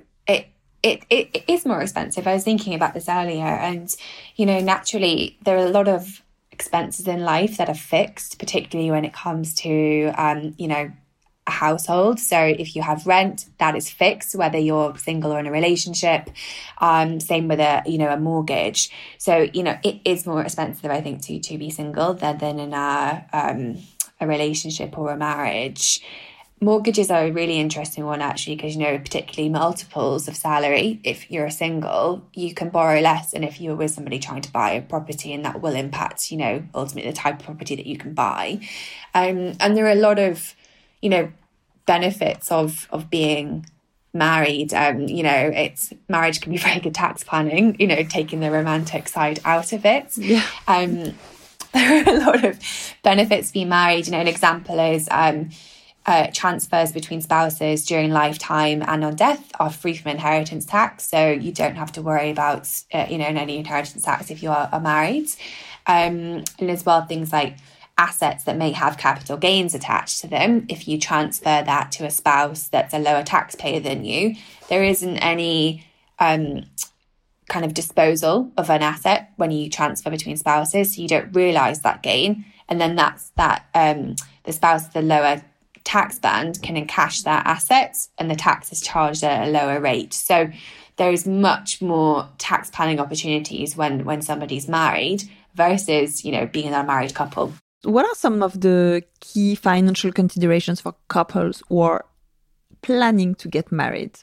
it, 0.84 1.02
it, 1.10 1.34
it 1.34 1.44
is 1.48 1.66
more 1.66 1.82
expensive. 1.82 2.28
I 2.28 2.34
was 2.34 2.44
thinking 2.44 2.74
about 2.74 2.94
this 2.94 3.08
earlier, 3.08 3.46
and 3.46 3.94
you 4.36 4.46
know, 4.46 4.60
naturally, 4.60 5.38
there 5.44 5.58
are 5.58 5.66
a 5.66 5.70
lot 5.70 5.88
of 5.88 6.22
expenses 6.52 7.08
in 7.08 7.22
life 7.22 7.58
that 7.58 7.70
are 7.70 7.74
fixed, 7.76 8.38
particularly 8.38 8.92
when 8.92 9.06
it 9.06 9.14
comes 9.14 9.56
to, 9.56 10.14
um, 10.18 10.54
you 10.58 10.68
know, 10.68 10.92
household. 11.48 12.20
So 12.20 12.40
if 12.40 12.76
you 12.76 12.82
have 12.82 13.06
rent, 13.06 13.46
that 13.60 13.76
is 13.76 13.90
fixed, 13.90 14.36
whether 14.36 14.58
you're 14.58 14.98
single 14.98 15.34
or 15.34 15.40
in 15.40 15.48
a 15.48 15.52
relationship. 15.52 16.30
Um, 16.80 17.20
same 17.20 17.48
with 17.48 17.60
a 17.60 17.84
you 17.86 17.98
know 17.98 18.10
a 18.10 18.18
mortgage. 18.18 18.90
So 19.18 19.50
you 19.54 19.64
know 19.64 19.78
it 19.84 20.00
is 20.06 20.26
more 20.26 20.42
expensive, 20.42 20.90
I 20.90 21.02
think, 21.02 21.22
to 21.24 21.40
to 21.40 21.58
be 21.58 21.70
single 21.70 22.14
than 22.14 22.38
than 22.38 22.60
in 22.60 22.74
a 22.74 23.26
um, 23.34 23.78
a 24.20 24.28
relationship 24.28 24.98
or 24.98 25.12
a 25.12 25.18
marriage. 25.18 26.02
Mortgages 26.62 27.12
are 27.12 27.26
a 27.26 27.32
really 27.32 27.60
interesting 27.60 28.06
one 28.06 28.22
actually 28.22 28.56
because 28.56 28.76
you 28.76 28.84
know 28.84 28.98
particularly 28.98 29.50
multiples 29.50 30.30
of 30.30 30.38
salary. 30.38 31.02
If 31.04 31.30
you're 31.30 31.46
a 31.46 31.52
single, 31.52 32.26
you 32.34 32.54
can 32.54 32.70
borrow 32.70 33.02
less, 33.02 33.34
and 33.34 33.44
if 33.44 33.60
you're 33.60 33.76
with 33.76 33.92
somebody 33.92 34.18
trying 34.18 34.44
to 34.44 34.52
buy 34.52 34.72
a 34.72 34.82
property, 34.82 35.34
and 35.34 35.44
that 35.44 35.62
will 35.62 35.76
impact 35.76 36.32
you 36.32 36.38
know 36.38 36.64
ultimately 36.74 37.12
the 37.12 37.18
type 37.18 37.40
of 37.40 37.46
property 37.46 37.76
that 37.76 37.86
you 37.86 37.98
can 37.98 38.14
buy. 38.14 38.62
Um, 39.14 39.54
and 39.60 39.76
there 39.76 39.86
are 39.86 39.92
a 39.92 39.96
lot 39.96 40.20
of 40.20 40.56
you 41.04 41.10
know, 41.10 41.32
benefits 41.86 42.52
of 42.52 42.88
of 42.92 43.10
being 43.10 43.66
married. 44.14 44.74
Um, 44.74 45.02
you 45.02 45.24
know, 45.24 45.52
it's 45.54 45.92
marriage 46.08 46.40
can 46.42 46.52
be 46.52 46.58
very 46.70 46.80
good 46.80 46.96
tax 46.96 47.24
planning, 47.24 47.76
you 47.80 47.88
know, 47.88 48.04
taking 48.04 48.40
the 48.40 48.50
romantic 48.50 49.08
side 49.08 49.40
out 49.44 49.74
of 49.74 49.86
it. 49.86 50.18
Yeah. 50.18 50.46
Um, 50.68 51.14
there 51.74 52.06
are 52.06 52.16
a 52.16 52.20
lot 52.20 52.46
of 52.46 52.60
benefits 53.04 53.52
being 53.52 53.70
married. 53.70 54.06
You 54.06 54.12
know, 54.14 54.20
an 54.20 54.28
example 54.28 54.80
is 54.80 55.08
um, 55.12 55.50
uh, 56.06 56.28
transfers 56.32 56.92
between 56.92 57.20
spouses 57.22 57.86
during 57.86 58.12
lifetime 58.12 58.84
and 58.86 59.04
on 59.04 59.16
death 59.16 59.52
are 59.60 59.72
free 59.72 59.96
from 59.96 60.12
inheritance 60.12 60.66
tax. 60.66 61.08
So 61.10 61.32
you 61.32 61.52
don't 61.52 61.76
have 61.76 61.92
to 61.94 62.02
worry 62.02 62.30
about, 62.30 62.70
uh, 62.94 63.08
you 63.10 63.18
know, 63.18 63.26
any 63.26 63.58
inheritance 63.58 64.04
tax 64.04 64.30
if 64.30 64.44
you 64.44 64.52
are, 64.52 64.70
are 64.72 64.80
married. 64.80 65.30
Um, 65.88 66.44
and 66.60 66.70
as 66.70 66.86
well, 66.86 67.06
things 67.06 67.34
like 67.34 67.58
assets 67.98 68.44
that 68.46 68.58
may 68.58 68.72
have 68.72 68.98
capital 68.98 69.38
gains 69.38 69.76
attached 69.76 70.22
to 70.22 70.28
them, 70.28 70.66
if 70.70 70.88
you 70.88 71.00
transfer 71.00 71.64
that 71.64 71.92
to 71.94 72.06
a 72.06 72.12
spouse 72.12 72.68
that's 72.68 72.94
a 72.94 73.00
lower 73.00 73.24
taxpayer 73.24 73.80
than 73.80 74.04
you, 74.04 74.36
there 74.70 74.84
isn't 74.84 75.18
any 75.18 75.86
um, 76.20 76.64
kind 77.50 77.66
of 77.66 77.74
disposal 77.74 78.52
of 78.58 78.70
an 78.70 78.82
asset 78.82 79.32
when 79.36 79.52
you 79.52 79.70
transfer 79.70 80.10
between 80.10 80.38
spouses. 80.38 80.96
So 80.96 81.02
you 81.02 81.08
don't 81.08 81.36
realize 81.36 81.82
that 81.82 82.02
gain. 82.02 82.46
And 82.68 82.82
then 82.82 82.96
that's 82.96 83.30
that 83.32 83.68
um, 83.76 84.16
the 84.44 84.54
spouse 84.54 84.88
the 84.88 85.02
lower 85.02 85.44
tax 85.84 86.18
band 86.18 86.62
can 86.62 86.76
encash 86.76 87.24
that 87.24 87.46
asset 87.46 88.08
and 88.18 88.32
the 88.32 88.36
tax 88.36 88.72
is 88.72 88.82
charged 88.82 89.24
at 89.24 89.48
a 89.48 89.52
lower 89.52 89.80
rate. 89.80 90.14
So 90.14 90.50
there 90.96 91.12
is 91.12 91.28
much 91.28 91.82
more 91.82 92.30
tax 92.38 92.70
planning 92.70 93.00
opportunities 93.00 93.76
when 93.76 94.06
when 94.06 94.22
somebody's 94.22 94.68
married 94.68 95.24
versus, 95.56 96.24
you 96.24 96.32
know, 96.32 96.46
being 96.46 96.68
an 96.68 96.74
unmarried 96.74 97.14
couple 97.14 97.54
what 97.84 98.06
are 98.06 98.16
some 98.16 98.42
of 98.42 98.62
the 98.62 99.04
key 99.20 99.56
financial 99.56 100.12
considerations 100.12 100.82
for 100.82 100.96
couples 101.08 101.64
who 101.70 101.82
are 101.82 102.06
planning 102.82 103.36
to 103.36 103.48
get 103.48 103.72
married? 103.72 104.20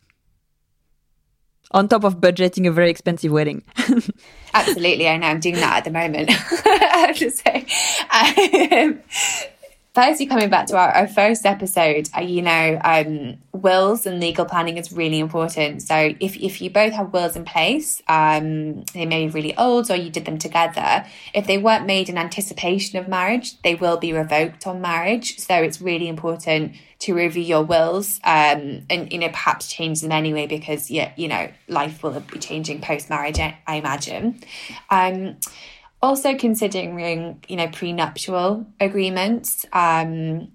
On 1.73 1.87
top 1.87 2.03
of 2.03 2.21
budgeting 2.21 2.67
a 2.67 2.73
very 2.73 2.91
expensive 2.91 3.31
wedding. 3.31 3.63
Absolutely, 4.55 5.09
I 5.09 5.17
know 5.19 5.29
I'm 5.29 5.39
doing 5.39 5.55
that 5.57 5.79
at 5.79 5.85
the 5.85 5.93
moment. 5.93 6.31
I 6.67 7.07
have 7.07 7.17
to 7.19 7.31
say. 7.31 7.67
Um, 8.11 9.01
firstly, 9.95 10.27
coming 10.27 10.49
back 10.51 10.67
to 10.67 10.77
our, 10.77 10.91
our 10.91 11.09
first 11.09 11.45
episode, 11.45 12.09
uh, 12.17 12.21
you 12.21 12.43
know, 12.43 12.81
um, 12.85 13.39
wills 13.53 14.07
and 14.07 14.21
legal 14.21 14.45
planning 14.45 14.79
is 14.79 14.93
really 14.93 15.19
important. 15.19 15.83
So 15.83 16.15
if, 16.21 16.37
if 16.37 16.61
you 16.61 16.71
both 16.71 16.93
have 16.93 17.13
wills 17.13 17.37
in 17.37 17.45
place, 17.45 18.01
um, 18.09 18.85
they 18.95 19.07
may 19.07 19.27
be 19.27 19.33
really 19.33 19.57
old 19.57 19.91
or 19.91 19.97
you 19.97 20.11
did 20.11 20.25
them 20.25 20.39
together. 20.39 21.05
If 21.35 21.47
they 21.47 21.59
weren't 21.59 21.87
made 21.87 22.09
in 22.09 22.19
anticipation 22.19 22.99
of 22.99 23.09
marriage, 23.09 23.61
they 23.63 23.75
will 23.75 23.97
be 23.97 24.13
revoked 24.13 24.67
on 24.67 24.81
marriage. 24.81 25.39
So 25.39 25.57
it's 25.57 25.81
really 25.81 26.09
important 26.09 26.75
to 27.01 27.15
review 27.15 27.43
your 27.43 27.63
wills 27.63 28.21
um, 28.25 28.83
and, 28.91 29.11
you 29.11 29.19
know, 29.19 29.29
perhaps 29.29 29.69
change 29.69 30.03
them 30.03 30.13
anyway 30.13 30.47
because, 30.47 30.91
yeah, 30.91 31.13
you 31.17 31.29
know, 31.29 31.51
life 31.67 32.03
will 32.03 32.21
be 32.21 32.39
changing 32.39 32.81
post 32.81 33.09
marriage, 33.09 33.39
I, 33.39 33.59
I 33.67 33.77
imagine. 33.77 34.41
Also 36.03 36.35
considering, 36.35 37.43
you 37.47 37.57
know, 37.57 37.69
prenuptial 37.69 38.67
agreements. 38.81 39.67
Um, 39.73 40.53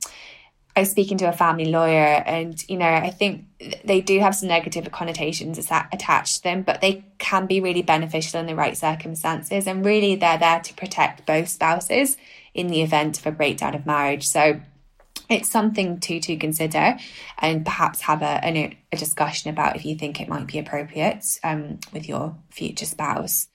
I 0.75 0.81
was 0.81 0.91
speaking 0.91 1.17
to 1.19 1.29
a 1.29 1.31
family 1.31 1.65
lawyer, 1.65 2.21
and 2.25 2.61
you 2.67 2.77
know, 2.77 2.89
I 2.89 3.09
think 3.09 3.45
they 3.85 4.01
do 4.01 4.19
have 4.19 4.35
some 4.35 4.49
negative 4.49 4.91
connotations 4.91 5.57
attached 5.57 6.37
to 6.37 6.43
them, 6.43 6.63
but 6.63 6.81
they 6.81 7.05
can 7.17 7.45
be 7.45 7.61
really 7.61 7.81
beneficial 7.81 8.41
in 8.41 8.45
the 8.45 8.55
right 8.55 8.75
circumstances. 8.75 9.67
And 9.67 9.85
really, 9.85 10.15
they're 10.15 10.37
there 10.37 10.59
to 10.59 10.73
protect 10.73 11.25
both 11.25 11.47
spouses 11.47 12.17
in 12.53 12.67
the 12.67 12.81
event 12.81 13.19
of 13.19 13.25
a 13.25 13.31
breakdown 13.31 13.73
of 13.73 13.85
marriage. 13.85 14.27
So 14.27 14.59
it's 15.29 15.49
something 15.49 15.99
to 16.01 16.19
to 16.19 16.35
consider, 16.35 16.97
and 17.37 17.63
perhaps 17.63 18.01
have 18.01 18.21
a 18.21 18.41
a, 18.43 18.77
a 18.91 18.97
discussion 18.97 19.51
about 19.51 19.77
if 19.77 19.85
you 19.85 19.95
think 19.95 20.19
it 20.19 20.27
might 20.27 20.47
be 20.47 20.59
appropriate 20.59 21.23
um, 21.41 21.79
with 21.93 22.09
your 22.09 22.35
future 22.51 22.85
spouse 22.85 23.47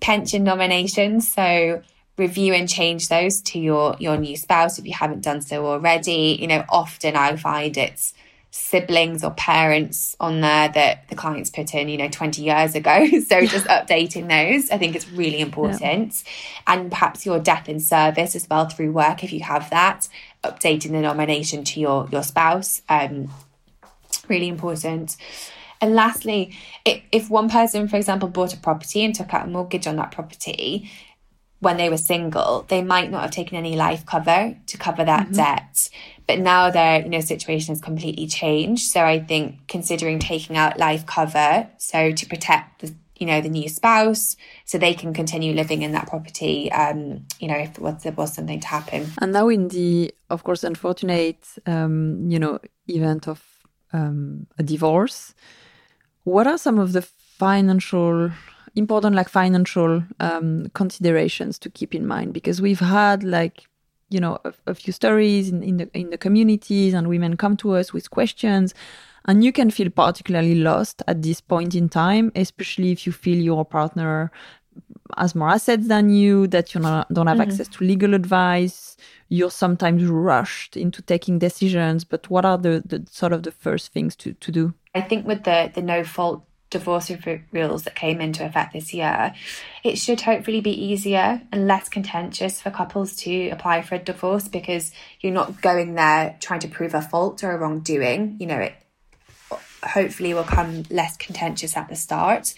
pension 0.00 0.44
nominations. 0.44 1.32
So 1.32 1.82
review 2.16 2.54
and 2.54 2.68
change 2.68 3.08
those 3.08 3.42
to 3.42 3.58
your 3.58 3.96
your 3.98 4.16
new 4.16 4.36
spouse 4.36 4.78
if 4.78 4.86
you 4.86 4.94
haven't 4.94 5.22
done 5.22 5.42
so 5.42 5.66
already. 5.66 6.38
You 6.40 6.46
know, 6.46 6.64
often 6.68 7.16
I 7.16 7.36
find 7.36 7.76
it's 7.76 8.14
siblings 8.56 9.22
or 9.22 9.30
parents 9.32 10.16
on 10.18 10.40
there 10.40 10.68
that 10.68 11.06
the 11.08 11.14
clients 11.14 11.50
put 11.50 11.74
in, 11.74 11.90
you 11.90 11.98
know, 11.98 12.08
20 12.08 12.42
years 12.42 12.74
ago. 12.74 13.06
So 13.26 13.44
just 13.44 13.66
updating 13.66 14.28
those, 14.28 14.70
I 14.70 14.78
think 14.78 14.94
it's 14.94 15.08
really 15.10 15.40
important. 15.40 16.22
Yeah. 16.24 16.74
And 16.74 16.90
perhaps 16.90 17.26
your 17.26 17.38
death 17.38 17.68
in 17.68 17.80
service 17.80 18.34
as 18.34 18.48
well 18.48 18.66
through 18.66 18.92
work, 18.92 19.24
if 19.24 19.32
you 19.32 19.40
have 19.40 19.68
that, 19.70 20.08
updating 20.42 20.92
the 20.92 21.00
nomination 21.00 21.64
to 21.64 21.80
your 21.80 22.08
your 22.10 22.22
spouse. 22.22 22.82
Um, 22.88 23.30
really 24.28 24.48
important. 24.48 25.16
And 25.80 25.94
lastly, 25.94 26.56
if 26.84 27.28
one 27.30 27.48
person, 27.48 27.88
for 27.88 27.96
example, 27.96 28.28
bought 28.28 28.54
a 28.54 28.56
property 28.56 29.04
and 29.04 29.14
took 29.14 29.32
out 29.34 29.46
a 29.46 29.50
mortgage 29.50 29.86
on 29.86 29.96
that 29.96 30.12
property 30.12 30.90
when 31.60 31.76
they 31.78 31.88
were 31.88 31.96
single, 31.96 32.64
they 32.68 32.82
might 32.82 33.10
not 33.10 33.22
have 33.22 33.30
taken 33.30 33.56
any 33.56 33.76
life 33.76 34.04
cover 34.04 34.56
to 34.66 34.78
cover 34.78 35.04
that 35.04 35.24
mm-hmm. 35.24 35.36
debt. 35.36 35.88
But 36.26 36.40
now 36.40 36.70
their 36.70 37.02
you 37.02 37.08
know 37.08 37.20
situation 37.20 37.74
has 37.74 37.80
completely 37.80 38.26
changed. 38.26 38.88
So 38.88 39.02
I 39.04 39.20
think 39.20 39.66
considering 39.68 40.18
taking 40.18 40.56
out 40.56 40.78
life 40.78 41.06
cover, 41.06 41.68
so 41.78 42.12
to 42.12 42.26
protect 42.26 42.82
the 42.82 42.94
you 43.16 43.26
know 43.26 43.40
the 43.40 43.48
new 43.48 43.68
spouse, 43.68 44.36
so 44.66 44.76
they 44.76 44.92
can 44.92 45.14
continue 45.14 45.54
living 45.54 45.82
in 45.82 45.92
that 45.92 46.08
property. 46.08 46.70
Um, 46.72 47.26
you 47.40 47.48
know 47.48 47.56
if 47.56 47.74
there 48.02 48.12
was 48.12 48.34
something 48.34 48.60
to 48.60 48.66
happen. 48.66 49.06
And 49.20 49.32
now 49.32 49.48
in 49.48 49.68
the 49.68 50.12
of 50.28 50.44
course 50.44 50.62
unfortunate 50.62 51.46
um, 51.64 52.28
you 52.30 52.38
know 52.38 52.58
event 52.88 53.28
of 53.28 53.42
um, 53.92 54.46
a 54.58 54.62
divorce 54.62 55.34
what 56.26 56.48
are 56.48 56.58
some 56.58 56.78
of 56.80 56.92
the 56.92 57.02
financial 57.02 58.30
important 58.74 59.14
like 59.14 59.28
financial 59.28 60.02
um, 60.18 60.68
considerations 60.74 61.56
to 61.60 61.70
keep 61.70 61.94
in 61.94 62.04
mind? 62.04 62.34
Because 62.34 62.60
we've 62.60 62.80
had 62.80 63.22
like 63.22 63.68
you 64.10 64.18
know 64.18 64.38
a, 64.44 64.52
a, 64.66 64.74
few 64.74 64.92
stories 64.92 65.48
in, 65.50 65.62
in 65.62 65.76
the 65.76 65.88
in 65.94 66.10
the 66.10 66.18
communities 66.18 66.94
and 66.94 67.08
women 67.08 67.36
come 67.36 67.56
to 67.56 67.76
us 67.76 67.92
with 67.92 68.10
questions 68.10 68.74
and 69.26 69.44
you 69.44 69.52
can 69.52 69.70
feel 69.70 69.90
particularly 69.90 70.56
lost 70.56 71.02
at 71.08 71.22
this 71.22 71.40
point 71.40 71.74
in 71.74 71.88
time 71.88 72.30
especially 72.36 72.92
if 72.92 73.04
you 73.04 73.12
feel 73.12 73.36
your 73.36 73.64
partner 73.64 74.30
has 75.16 75.34
more 75.34 75.50
assets 75.50 75.88
than 75.88 76.10
you 76.10 76.46
that 76.48 76.74
you 76.74 76.80
not, 76.80 77.12
don't 77.12 77.26
have 77.26 77.38
mm-hmm. 77.38 77.50
access 77.50 77.68
to 77.68 77.84
legal 77.84 78.14
advice 78.14 78.96
you're 79.28 79.50
sometimes 79.50 80.04
rushed 80.04 80.76
into 80.76 81.02
taking 81.02 81.38
decisions 81.38 82.04
but 82.04 82.28
what 82.30 82.44
are 82.44 82.58
the, 82.58 82.82
the 82.86 83.04
sort 83.10 83.32
of 83.32 83.42
the 83.42 83.50
first 83.50 83.92
things 83.92 84.14
to, 84.16 84.32
to 84.34 84.52
do 84.52 84.74
I 84.94 85.02
think 85.02 85.26
with 85.26 85.44
the 85.44 85.70
the 85.74 85.82
no 85.82 86.04
fault 86.04 86.46
divorce 86.70 87.10
rules 87.52 87.84
that 87.84 87.94
came 87.94 88.20
into 88.20 88.44
effect 88.44 88.72
this 88.72 88.92
year, 88.92 89.34
it 89.84 89.96
should 89.96 90.20
hopefully 90.20 90.60
be 90.60 90.70
easier 90.70 91.42
and 91.52 91.66
less 91.66 91.88
contentious 91.88 92.60
for 92.60 92.70
couples 92.70 93.14
to 93.16 93.48
apply 93.50 93.82
for 93.82 93.94
a 93.94 93.98
divorce 93.98 94.48
because 94.48 94.92
you're 95.20 95.32
not 95.32 95.60
going 95.60 95.94
there 95.94 96.36
trying 96.40 96.60
to 96.60 96.68
prove 96.68 96.94
a 96.94 97.02
fault 97.02 97.44
or 97.44 97.52
a 97.52 97.58
wrongdoing. 97.58 98.36
You 98.40 98.46
know, 98.46 98.58
it 98.58 98.74
hopefully 99.84 100.34
will 100.34 100.44
come 100.44 100.84
less 100.90 101.16
contentious 101.16 101.76
at 101.76 101.88
the 101.88 101.96
start. 101.96 102.54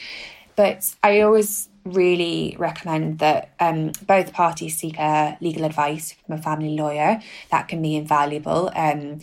But 0.57 0.95
I 1.03 1.21
always 1.21 1.68
really 1.85 2.57
recommend 2.59 3.19
that 3.21 3.55
um, 3.61 3.93
both 4.07 4.33
parties 4.33 4.77
seek 4.79 4.99
a 4.99 5.37
legal 5.41 5.65
advice 5.65 6.15
from 6.27 6.39
a 6.39 6.43
family 6.43 6.77
lawyer. 6.77 7.21
That 7.51 7.69
can 7.69 7.83
be 7.83 7.97
invaluable. 7.97 8.71
Um, 8.75 9.21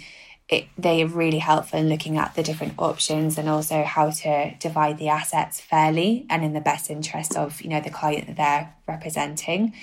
it, 0.47 0.67
they 0.77 1.01
are 1.01 1.07
really 1.07 1.39
helpful 1.39 1.79
in 1.79 1.89
looking 1.89 2.17
at 2.17 2.35
the 2.35 2.43
different 2.43 2.73
options 2.77 3.37
and 3.37 3.49
also 3.49 3.83
how 3.83 4.11
to 4.11 4.53
divide 4.59 4.99
the 4.99 5.09
assets 5.09 5.59
fairly 5.59 6.25
and 6.29 6.43
in 6.43 6.53
the 6.53 6.61
best 6.61 6.91
interest 6.91 7.35
of 7.35 7.61
you 7.61 7.69
know 7.69 7.81
the 7.81 7.89
client 7.89 8.27
that 8.27 8.37
they're 8.37 8.75
representing. 8.87 9.73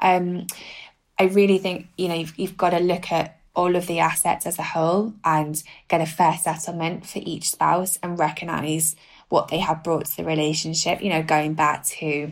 Um, 0.00 0.46
I 1.18 1.24
really 1.24 1.58
think 1.58 1.86
you 1.96 2.08
know 2.08 2.14
you've, 2.14 2.36
you've 2.38 2.56
got 2.56 2.70
to 2.70 2.80
look 2.80 3.12
at 3.12 3.38
all 3.54 3.74
of 3.74 3.86
the 3.86 3.98
assets 3.98 4.46
as 4.46 4.58
a 4.58 4.62
whole 4.62 5.14
and 5.24 5.62
get 5.88 6.00
a 6.00 6.06
fair 6.06 6.36
settlement 6.36 7.06
for 7.06 7.20
each 7.24 7.50
spouse 7.50 7.98
and 8.02 8.18
recognize 8.18 8.94
what 9.28 9.48
they 9.48 9.58
have 9.58 9.82
brought 9.82 10.06
to 10.06 10.16
the 10.16 10.24
relationship. 10.24 11.02
You 11.02 11.10
know, 11.10 11.22
going 11.22 11.54
back 11.54 11.84
to 11.86 12.30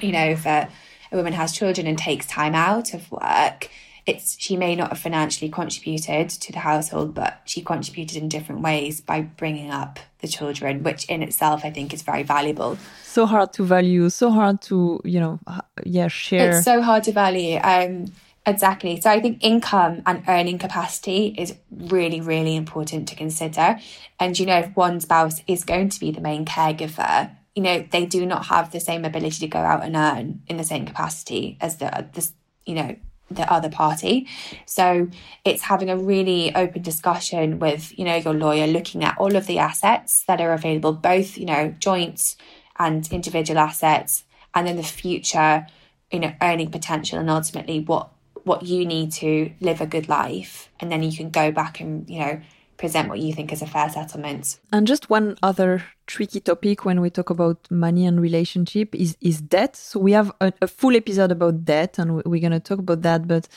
you 0.00 0.12
know 0.12 0.24
if 0.24 0.46
a, 0.46 0.68
a 1.12 1.16
woman 1.16 1.32
has 1.32 1.52
children 1.52 1.86
and 1.86 1.98
takes 1.98 2.26
time 2.26 2.54
out 2.54 2.94
of 2.94 3.10
work 3.10 3.70
it's 4.06 4.36
she 4.38 4.56
may 4.56 4.76
not 4.76 4.90
have 4.90 5.00
financially 5.00 5.50
contributed 5.50 6.30
to 6.30 6.52
the 6.52 6.60
household, 6.60 7.12
but 7.12 7.40
she 7.44 7.60
contributed 7.60 8.16
in 8.16 8.28
different 8.28 8.60
ways 8.60 9.00
by 9.00 9.22
bringing 9.22 9.70
up 9.70 9.98
the 10.20 10.28
children, 10.28 10.84
which 10.84 11.04
in 11.06 11.22
itself 11.22 11.64
I 11.64 11.70
think 11.70 11.92
is 11.92 12.02
very 12.02 12.22
valuable. 12.22 12.78
So 13.02 13.26
hard 13.26 13.52
to 13.54 13.64
value, 13.64 14.08
so 14.08 14.30
hard 14.30 14.62
to 14.62 15.00
you 15.04 15.18
know, 15.18 15.40
yeah, 15.84 16.06
share. 16.06 16.56
It's 16.56 16.64
so 16.64 16.80
hard 16.82 17.02
to 17.04 17.12
value. 17.12 17.58
Um, 17.62 18.12
Exactly. 18.46 19.00
So 19.00 19.10
I 19.10 19.20
think 19.20 19.42
income 19.42 20.02
and 20.06 20.22
earning 20.28 20.58
capacity 20.58 21.34
is 21.36 21.56
really, 21.70 22.20
really 22.20 22.54
important 22.54 23.08
to 23.08 23.16
consider. 23.16 23.78
And, 24.20 24.38
you 24.38 24.46
know, 24.46 24.58
if 24.58 24.76
one 24.76 25.00
spouse 25.00 25.42
is 25.48 25.64
going 25.64 25.88
to 25.88 25.98
be 25.98 26.12
the 26.12 26.20
main 26.20 26.44
caregiver, 26.44 27.34
you 27.56 27.62
know, 27.62 27.84
they 27.90 28.06
do 28.06 28.24
not 28.24 28.46
have 28.46 28.70
the 28.70 28.78
same 28.78 29.04
ability 29.04 29.40
to 29.40 29.48
go 29.48 29.58
out 29.58 29.82
and 29.82 29.96
earn 29.96 30.42
in 30.46 30.58
the 30.58 30.64
same 30.64 30.86
capacity 30.86 31.58
as 31.60 31.78
the, 31.78 32.06
the 32.12 32.30
you 32.64 32.74
know, 32.74 32.94
the 33.30 33.52
other 33.52 33.68
party. 33.68 34.28
So 34.64 35.08
it's 35.44 35.62
having 35.62 35.90
a 35.90 35.96
really 35.96 36.54
open 36.54 36.82
discussion 36.82 37.58
with, 37.58 37.98
you 37.98 38.04
know, 38.04 38.14
your 38.14 38.34
lawyer, 38.34 38.68
looking 38.68 39.02
at 39.02 39.18
all 39.18 39.34
of 39.34 39.48
the 39.48 39.58
assets 39.58 40.22
that 40.28 40.40
are 40.40 40.52
available, 40.52 40.92
both, 40.92 41.36
you 41.36 41.46
know, 41.46 41.74
joint 41.80 42.36
and 42.78 43.10
individual 43.10 43.58
assets, 43.58 44.22
and 44.54 44.68
then 44.68 44.76
the 44.76 44.84
future, 44.84 45.66
you 46.12 46.20
know, 46.20 46.32
earning 46.40 46.70
potential 46.70 47.18
and 47.18 47.28
ultimately 47.28 47.80
what 47.80 48.10
what 48.46 48.62
you 48.62 48.86
need 48.86 49.10
to 49.10 49.50
live 49.60 49.80
a 49.80 49.86
good 49.86 50.08
life 50.08 50.70
and 50.78 50.90
then 50.90 51.02
you 51.02 51.14
can 51.16 51.30
go 51.30 51.50
back 51.50 51.80
and 51.80 52.08
you 52.08 52.20
know 52.20 52.40
present 52.76 53.08
what 53.08 53.18
you 53.18 53.32
think 53.32 53.52
is 53.52 53.62
a 53.62 53.66
fair 53.66 53.88
settlement. 53.88 54.58
And 54.70 54.86
just 54.86 55.08
one 55.08 55.38
other 55.42 55.82
tricky 56.06 56.40
topic 56.40 56.84
when 56.84 57.00
we 57.00 57.08
talk 57.08 57.30
about 57.30 57.66
money 57.70 58.06
and 58.06 58.20
relationship 58.20 58.94
is 58.94 59.16
is 59.20 59.40
debt. 59.40 59.76
So 59.76 59.98
we 59.98 60.12
have 60.12 60.30
a, 60.40 60.52
a 60.62 60.68
full 60.68 60.94
episode 60.94 61.32
about 61.32 61.64
debt 61.64 61.98
and 61.98 62.22
we're 62.24 62.40
going 62.40 62.52
to 62.52 62.60
talk 62.60 62.78
about 62.78 63.02
that 63.02 63.26
but 63.26 63.48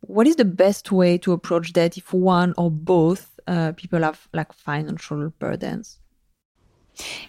what 0.00 0.26
is 0.26 0.36
the 0.36 0.44
best 0.44 0.90
way 0.90 1.18
to 1.18 1.32
approach 1.32 1.72
debt 1.72 1.96
if 1.96 2.12
one 2.12 2.54
or 2.56 2.70
both 2.70 3.38
uh, 3.46 3.72
people 3.72 4.02
have 4.02 4.28
like 4.32 4.52
financial 4.52 5.30
burdens 5.38 5.99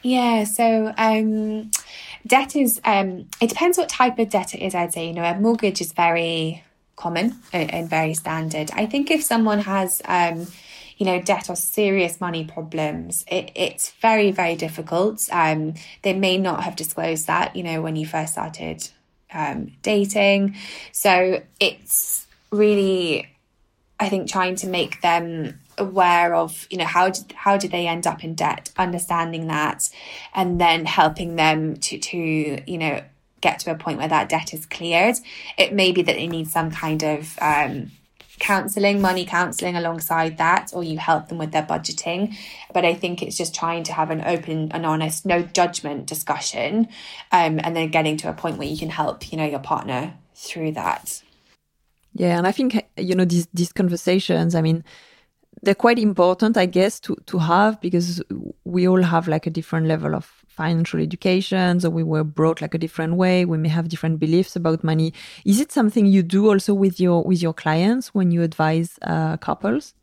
yeah, 0.02 0.44
so 0.44 0.94
um, 0.98 1.72
debt 2.26 2.56
is, 2.56 2.80
um, 2.84 3.28
it 3.42 3.50
depends 3.50 3.78
what 3.78 3.90
type 3.90 4.20
of 4.20 4.30
debt 4.30 4.54
it 4.54 4.60
is, 4.60 4.76
I'd 4.76 4.94
say. 4.94 5.08
You 5.08 5.14
know, 5.14 5.24
a 5.24 5.40
mortgage 5.40 5.82
is 5.82 5.92
very 5.94 6.64
common 6.96 7.36
and 7.52 7.90
very 7.90 8.14
standard. 8.14 8.70
I 8.74 8.86
think 8.86 9.10
if 9.10 9.24
someone 9.24 9.60
has, 9.60 10.02
um, 10.06 10.48
you 10.98 11.06
know, 11.06 11.20
debt 11.20 11.50
or 11.50 11.56
serious 11.56 12.22
money 12.22 12.46
problems, 12.46 13.26
it, 13.28 13.52
it's 13.56 13.90
very, 14.02 14.32
very 14.32 14.56
difficult. 14.56 15.28
Um, 15.32 15.74
they 16.04 16.14
may 16.14 16.38
not 16.38 16.64
have 16.64 16.76
disclosed 16.76 17.26
that, 17.28 17.56
you 17.56 17.64
know, 17.64 17.82
when 17.82 17.96
you 17.96 18.06
first 18.06 18.34
started 18.34 18.88
um, 19.34 19.72
dating. 19.82 20.58
So 20.92 21.42
it's 21.60 22.28
really, 22.52 23.28
I 24.00 24.10
think, 24.10 24.30
trying 24.30 24.58
to 24.58 24.68
make 24.68 25.02
them 25.02 25.61
aware 25.82 26.34
of 26.34 26.68
you 26.70 26.78
know 26.78 26.86
how 26.86 27.10
did 27.10 27.32
how 27.34 27.58
did 27.58 27.72
they 27.72 27.88
end 27.88 28.08
up 28.08 28.24
in 28.24 28.36
debt 28.36 28.72
understanding 28.78 29.48
that 29.48 29.90
and 30.34 30.62
then 30.62 30.86
helping 30.86 31.36
them 31.36 31.76
to 31.76 31.98
to 31.98 32.18
you 32.18 32.78
know 32.78 33.02
get 33.42 33.60
to 33.60 33.72
a 33.72 33.76
point 33.76 33.98
where 33.98 34.08
that 34.08 34.30
debt 34.30 34.54
is 34.54 34.66
cleared. 34.66 35.16
It 35.58 35.74
may 35.74 35.92
be 35.92 36.04
that 36.04 36.16
they 36.16 36.28
need 36.28 36.48
some 36.48 36.72
kind 36.72 37.04
of 37.04 37.38
um, 37.42 37.92
counseling 38.40 39.02
money 39.02 39.26
counseling 39.26 39.76
alongside 39.76 40.38
that 40.38 40.72
or 40.74 40.84
you 40.84 40.98
help 40.98 41.28
them 41.28 41.38
with 41.38 41.52
their 41.52 41.64
budgeting. 41.64 42.36
But 42.74 42.86
i 42.86 42.94
think 42.94 43.22
it's 43.22 43.38
just 43.38 43.54
trying 43.54 43.84
to 43.84 43.94
have 43.94 44.10
an 44.10 44.22
open 44.26 44.72
and 44.72 44.86
honest 44.86 45.26
no 45.26 45.44
judgment 45.44 46.08
discussion 46.08 46.88
um, 47.32 47.60
and 47.64 47.76
then 47.76 47.90
getting 47.90 48.18
to 48.18 48.30
a 48.30 48.34
point 48.34 48.58
where 48.58 48.68
you 48.68 48.78
can 48.78 48.90
help 48.90 49.32
you 49.32 49.38
know 49.38 49.46
your 49.46 49.60
partner 49.60 50.16
through 50.34 50.72
that. 50.72 51.22
Yeah 52.14 52.38
and 52.38 52.48
i 52.48 52.52
think 52.52 52.84
you 52.98 53.14
know 53.14 53.26
these 53.26 53.48
these 53.54 53.72
conversations 53.72 54.56
i 54.56 54.62
mean 54.62 54.84
they're 55.64 55.76
quite 55.76 56.00
important, 56.00 56.58
I 56.58 56.66
guess, 56.66 57.00
to, 57.02 57.16
to 57.28 57.38
have 57.38 57.80
because 57.82 58.22
we 58.64 58.88
all 58.88 59.02
have 59.02 59.28
like 59.28 59.46
a 59.46 59.52
different 59.52 59.88
level 59.88 60.16
of 60.16 60.26
financial 60.48 61.00
education, 61.00 61.80
so 61.80 61.90
we 61.90 62.04
were 62.04 62.24
brought 62.24 62.62
like 62.62 62.74
a 62.74 62.78
different 62.78 63.16
way. 63.16 63.46
We 63.46 63.58
may 63.58 63.70
have 63.70 63.90
different 63.90 64.20
beliefs 64.20 64.56
about 64.56 64.84
money. 64.84 65.14
Is 65.46 65.60
it 65.60 65.72
something 65.72 66.06
you 66.06 66.24
do 66.24 66.50
also 66.50 66.74
with 66.74 67.00
your 67.00 67.24
with 67.24 67.42
your 67.42 67.54
clients 67.54 68.14
when 68.14 68.32
you 68.32 68.42
advise 68.42 69.00
uh, 69.02 69.38
couples? 69.38 69.94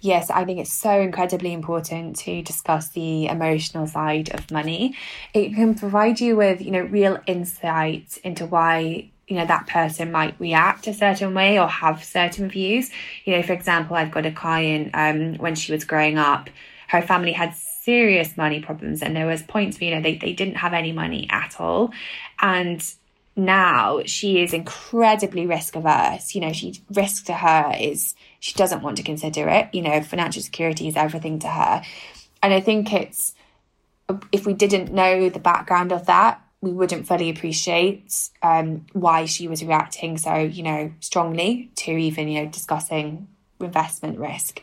Yes, 0.00 0.30
I 0.30 0.44
think 0.44 0.60
it's 0.60 0.72
so 0.72 1.00
incredibly 1.00 1.52
important 1.52 2.16
to 2.20 2.42
discuss 2.42 2.88
the 2.90 3.26
emotional 3.26 3.86
side 3.86 4.30
of 4.34 4.50
money. 4.50 4.96
It 5.34 5.54
can 5.54 5.74
provide 5.74 6.20
you 6.20 6.36
with, 6.36 6.60
you 6.60 6.70
know, 6.70 6.82
real 6.82 7.18
insight 7.26 8.18
into 8.22 8.46
why 8.46 9.11
you 9.28 9.36
know 9.36 9.46
that 9.46 9.66
person 9.66 10.12
might 10.12 10.38
react 10.38 10.86
a 10.86 10.94
certain 10.94 11.34
way 11.34 11.58
or 11.58 11.68
have 11.68 12.04
certain 12.04 12.48
views. 12.48 12.90
You 13.24 13.36
know 13.36 13.42
for 13.42 13.52
example 13.52 13.96
i've 13.96 14.10
got 14.10 14.26
a 14.26 14.32
client 14.32 14.90
um, 14.94 15.34
when 15.36 15.54
she 15.54 15.72
was 15.72 15.84
growing 15.84 16.18
up 16.18 16.50
her 16.88 17.00
family 17.00 17.32
had 17.32 17.54
serious 17.54 18.36
money 18.36 18.60
problems 18.60 19.02
and 19.02 19.16
there 19.16 19.26
was 19.26 19.42
points 19.42 19.80
where 19.80 19.88
you 19.90 19.96
know 19.96 20.02
they, 20.02 20.16
they 20.16 20.32
didn't 20.32 20.56
have 20.56 20.74
any 20.74 20.92
money 20.92 21.26
at 21.30 21.58
all. 21.58 21.90
And 22.40 22.84
now 23.34 24.02
she 24.04 24.42
is 24.42 24.52
incredibly 24.52 25.46
risk 25.46 25.74
averse 25.74 26.34
you 26.34 26.40
know 26.42 26.52
she 26.52 26.82
risk 26.90 27.24
to 27.24 27.32
her 27.32 27.74
is 27.80 28.14
she 28.40 28.52
doesn't 28.52 28.82
want 28.82 28.98
to 28.98 29.02
consider 29.02 29.48
it. 29.48 29.68
You 29.72 29.82
know 29.82 30.02
financial 30.02 30.42
security 30.42 30.86
is 30.86 30.96
everything 30.96 31.38
to 31.40 31.48
her. 31.48 31.82
And 32.42 32.52
i 32.52 32.60
think 32.60 32.92
it's 32.92 33.34
if 34.30 34.44
we 34.44 34.52
didn't 34.52 34.92
know 34.92 35.30
the 35.30 35.38
background 35.38 35.92
of 35.92 36.06
that 36.06 36.42
we 36.62 36.72
wouldn't 36.72 37.06
fully 37.06 37.28
appreciate 37.28 38.30
um, 38.42 38.86
why 38.92 39.26
she 39.26 39.48
was 39.48 39.62
reacting 39.62 40.16
so, 40.16 40.36
you 40.36 40.62
know, 40.62 40.92
strongly 41.00 41.70
to 41.76 41.90
even, 41.90 42.28
you 42.28 42.42
know, 42.42 42.48
discussing 42.48 43.28
investment 43.60 44.18
risk. 44.18 44.62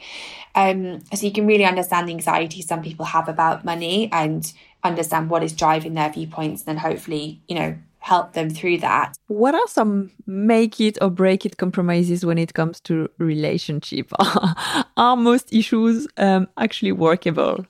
Um, 0.56 1.02
so 1.14 1.26
you 1.26 1.32
can 1.32 1.46
really 1.46 1.66
understand 1.66 2.08
the 2.08 2.14
anxiety 2.14 2.62
some 2.62 2.82
people 2.82 3.06
have 3.06 3.28
about 3.28 3.66
money 3.66 4.10
and 4.12 4.52
understand 4.84 5.30
what 5.30 5.44
is 5.44 5.54
driving 5.54 5.94
their 5.94 6.10
viewpoints, 6.10 6.62
and 6.62 6.78
then 6.78 6.78
hopefully, 6.78 7.42
you 7.50 7.56
know, 7.56 7.78
help 8.00 8.32
them 8.32 8.50
through 8.50 8.78
that. 8.78 9.14
What 9.28 9.54
are 9.54 9.68
some 9.68 10.12
make 10.26 10.80
it 10.80 10.98
or 11.02 11.10
break 11.10 11.46
it 11.46 11.58
compromises 11.58 12.26
when 12.26 12.38
it 12.38 12.54
comes 12.54 12.80
to 12.82 13.10
relationship? 13.18 14.12
are 14.98 15.18
most 15.18 15.54
issues 15.54 16.08
um, 16.18 16.48
actually 16.58 16.94
workable? 16.94 17.66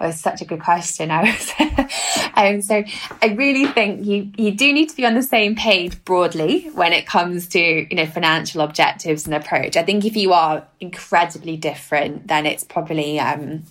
Oh, 0.00 0.08
it's 0.08 0.20
such 0.20 0.40
a 0.40 0.44
good 0.44 0.60
question. 0.60 1.10
I 1.10 1.22
was, 1.22 1.52
um, 2.34 2.62
so 2.62 2.84
I 3.22 3.34
really 3.34 3.66
think 3.66 4.06
you 4.06 4.30
you 4.36 4.52
do 4.52 4.72
need 4.72 4.88
to 4.90 4.96
be 4.96 5.06
on 5.06 5.14
the 5.14 5.22
same 5.22 5.54
page 5.54 6.04
broadly 6.04 6.70
when 6.74 6.92
it 6.92 7.06
comes 7.06 7.48
to 7.48 7.58
you 7.58 7.96
know 7.96 8.06
financial 8.06 8.60
objectives 8.60 9.26
and 9.26 9.34
approach. 9.34 9.76
I 9.76 9.82
think 9.82 10.04
if 10.04 10.16
you 10.16 10.32
are 10.32 10.66
incredibly 10.80 11.56
different, 11.56 12.28
then 12.28 12.46
it's 12.46 12.64
probably 12.64 13.18
um, 13.18 13.64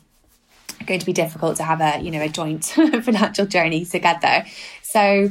going 0.85 0.99
to 0.99 1.05
be 1.05 1.13
difficult 1.13 1.57
to 1.57 1.63
have 1.63 1.81
a 1.81 2.01
you 2.01 2.11
know 2.11 2.21
a 2.21 2.29
joint 2.29 2.65
financial 3.03 3.45
journey 3.45 3.85
together. 3.85 4.45
So 4.81 5.29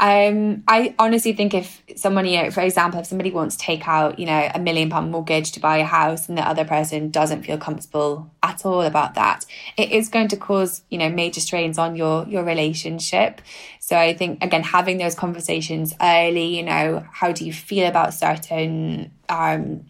um, 0.00 0.62
I 0.68 0.94
honestly 0.98 1.32
think 1.32 1.54
if 1.54 1.82
know, 1.88 2.50
for 2.52 2.60
example, 2.60 3.00
if 3.00 3.06
somebody 3.06 3.32
wants 3.32 3.56
to 3.56 3.62
take 3.62 3.88
out, 3.88 4.18
you 4.18 4.26
know, 4.26 4.48
a 4.54 4.58
million 4.60 4.90
pound 4.90 5.10
mortgage 5.10 5.50
to 5.52 5.60
buy 5.60 5.78
a 5.78 5.84
house 5.84 6.28
and 6.28 6.38
the 6.38 6.46
other 6.46 6.64
person 6.64 7.10
doesn't 7.10 7.42
feel 7.42 7.58
comfortable 7.58 8.30
at 8.42 8.64
all 8.64 8.82
about 8.82 9.14
that, 9.14 9.44
it 9.76 9.90
is 9.90 10.08
going 10.08 10.28
to 10.28 10.36
cause, 10.36 10.82
you 10.88 10.98
know, 10.98 11.10
major 11.10 11.40
strains 11.40 11.78
on 11.78 11.96
your 11.96 12.26
your 12.28 12.44
relationship. 12.44 13.40
So 13.80 13.96
I 13.96 14.14
think 14.14 14.42
again, 14.42 14.62
having 14.62 14.98
those 14.98 15.16
conversations 15.16 15.92
early, 16.00 16.56
you 16.56 16.62
know, 16.62 17.04
how 17.10 17.32
do 17.32 17.44
you 17.44 17.52
feel 17.52 17.88
about 17.88 18.14
certain 18.14 19.10
um, 19.28 19.84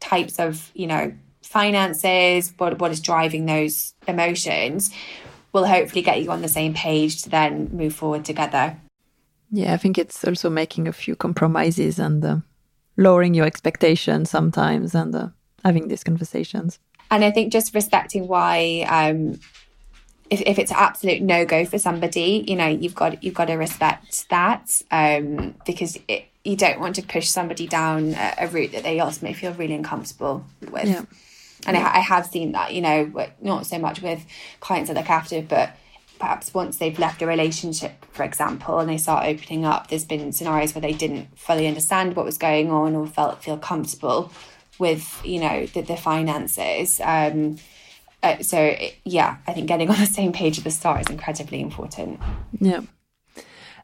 types 0.00 0.38
of, 0.38 0.70
you 0.74 0.86
know, 0.86 1.12
finances, 1.42 2.54
what 2.56 2.78
what 2.78 2.90
is 2.92 3.00
driving 3.00 3.44
those 3.44 3.92
emotions 4.08 4.90
will 5.52 5.66
hopefully 5.66 6.00
get 6.00 6.22
you 6.22 6.30
on 6.30 6.40
the 6.40 6.48
same 6.48 6.72
page 6.72 7.22
to 7.22 7.28
then 7.28 7.68
move 7.72 7.94
forward 7.94 8.24
together. 8.24 8.78
Yeah, 9.50 9.74
I 9.74 9.76
think 9.76 9.98
it's 9.98 10.24
also 10.24 10.48
making 10.48 10.86
a 10.86 10.92
few 10.92 11.16
compromises 11.16 11.98
and 11.98 12.24
uh, 12.24 12.36
lowering 12.96 13.34
your 13.34 13.46
expectations 13.46 14.30
sometimes 14.30 14.94
and 14.94 15.14
uh, 15.14 15.28
having 15.64 15.88
these 15.88 16.04
conversations. 16.04 16.78
And 17.10 17.24
I 17.24 17.30
think 17.32 17.52
just 17.52 17.74
respecting 17.74 18.28
why, 18.28 18.86
um, 18.88 19.40
if, 20.30 20.40
if 20.42 20.58
it's 20.60 20.70
an 20.70 20.76
absolute 20.78 21.20
no 21.20 21.44
go 21.44 21.64
for 21.64 21.78
somebody, 21.78 22.44
you 22.46 22.54
know, 22.54 22.68
you've 22.68 22.94
got 22.94 23.22
you've 23.24 23.34
got 23.34 23.46
to 23.46 23.54
respect 23.54 24.28
that 24.30 24.82
um, 24.92 25.56
because 25.66 25.98
it, 26.06 26.26
you 26.44 26.56
don't 26.56 26.78
want 26.78 26.94
to 26.96 27.02
push 27.02 27.28
somebody 27.28 27.66
down 27.66 28.14
a, 28.14 28.34
a, 28.38 28.46
route 28.48 28.72
that 28.72 28.82
they 28.82 29.00
ultimately 29.00 29.34
feel 29.34 29.52
really 29.54 29.74
uncomfortable 29.74 30.44
with. 30.70 30.88
Yeah. 30.88 31.04
And 31.66 31.76
yeah. 31.76 31.86
I, 31.86 31.98
I 31.98 32.00
have 32.00 32.26
seen 32.26 32.52
that, 32.52 32.72
you 32.72 32.80
know, 32.80 33.28
not 33.42 33.66
so 33.66 33.78
much 33.78 34.00
with 34.00 34.24
clients 34.60 34.88
that 34.88 34.96
look 34.96 35.10
after, 35.10 35.42
but 35.42 35.76
perhaps 36.20 36.54
once 36.54 36.76
they've 36.76 36.98
left 36.98 37.22
a 37.22 37.26
relationship, 37.26 38.04
for 38.12 38.22
example, 38.22 38.78
and 38.78 38.88
they 38.88 38.98
start 38.98 39.26
opening 39.26 39.64
up, 39.64 39.88
there's 39.88 40.04
been 40.04 40.32
scenarios 40.32 40.74
where 40.74 40.82
they 40.82 40.92
didn't 40.92 41.36
fully 41.36 41.66
understand 41.66 42.14
what 42.14 42.26
was 42.26 42.38
going 42.38 42.70
on 42.70 42.94
or 42.94 43.06
felt 43.06 43.42
feel 43.42 43.56
comfortable 43.56 44.30
with, 44.78 45.20
you 45.24 45.40
know, 45.40 45.66
the, 45.66 45.80
the 45.80 45.96
finances. 45.96 47.00
Um, 47.02 47.56
uh, 48.22 48.38
so 48.42 48.76
yeah, 49.04 49.38
I 49.46 49.52
think 49.52 49.66
getting 49.66 49.90
on 49.94 49.98
the 49.98 50.06
same 50.06 50.32
page 50.32 50.58
at 50.58 50.64
the 50.64 50.70
start 50.70 51.00
is 51.00 51.10
incredibly 51.10 51.60
important. 51.60 52.20
Yeah. 52.60 52.82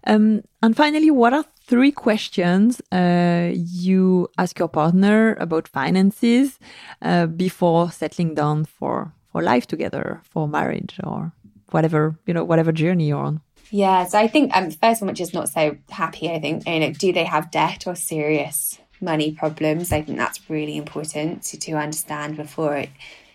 Um, 0.07 0.43
and 0.63 0.77
finally, 0.77 1.11
what 1.11 1.33
are 1.33 1.45
three 1.67 1.91
questions 1.91 2.81
uh, 2.93 3.51
you 3.53 4.29
ask 4.39 4.57
your 4.59 4.69
partner 4.69 5.35
about 5.41 5.67
finances 5.67 6.61
uh, 7.03 7.27
before 7.27 7.91
settling 7.91 8.35
down 8.35 8.67
for 8.67 9.13
for 9.33 9.43
life 9.43 9.67
together, 9.67 10.21
for 10.23 10.47
marriage, 10.49 10.99
or 11.03 11.33
whatever 11.77 12.19
you 12.27 12.33
know, 12.33 12.43
whatever 12.43 12.73
journey 12.73 13.09
you're 13.09 13.19
on. 13.19 13.41
Yeah, 13.71 14.07
so 14.07 14.19
I 14.19 14.29
think 14.29 14.57
um, 14.57 14.71
the 14.71 14.77
first 14.77 15.03
one, 15.03 15.09
which 15.09 15.21
is 15.21 15.35
not 15.35 15.51
so 15.51 15.77
happy, 15.91 16.31
I 16.31 16.41
think, 16.41 16.67
you 16.67 16.81
know, 16.81 16.93
do 16.93 17.13
they 17.13 17.25
have 17.25 17.51
debt 17.51 17.87
or 17.87 17.95
serious 17.95 18.79
money 19.01 19.33
problems? 19.33 19.93
I 19.93 20.03
think 20.03 20.19
that's 20.19 20.49
really 20.49 20.77
important 20.77 21.43
to, 21.49 21.59
to 21.59 21.73
understand 21.73 22.37
before 22.37 22.77
it, 22.77 22.91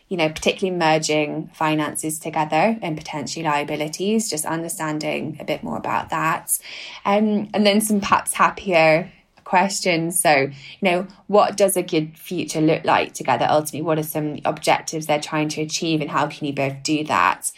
you 0.08 0.18
know, 0.18 0.30
particularly 0.30 0.78
merging 0.78 1.52
finances 1.54 2.18
together 2.18 2.80
and 2.82 2.98
potentially 2.98 3.46
liabilities, 3.46 4.30
just 4.30 4.46
understanding 4.46 5.38
a 5.40 5.44
bit 5.44 5.64
more 5.64 5.78
about 5.78 6.10
that. 6.10 6.58
Um, 7.06 7.50
and 7.54 7.66
then 7.66 7.82
some 7.82 8.00
perhaps 8.00 8.34
happier 8.34 9.12
questions. 9.52 10.18
So, 10.18 10.34
you 10.34 10.52
know, 10.82 11.08
what 11.28 11.58
does 11.58 11.76
a 11.76 11.84
good 11.84 12.18
future 12.18 12.62
look 12.62 12.86
like 12.86 13.14
together? 13.14 13.46
Ultimately, 13.50 13.82
what 13.82 14.00
are 14.00 14.04
some 14.04 14.40
objectives 14.46 15.08
they're 15.08 15.20
trying 15.20 15.50
to 15.50 15.62
achieve 15.62 16.00
and 16.00 16.10
how 16.10 16.28
can 16.28 16.48
you 16.48 16.54
both 16.54 16.82
do 16.84 17.04
that? 17.04 17.52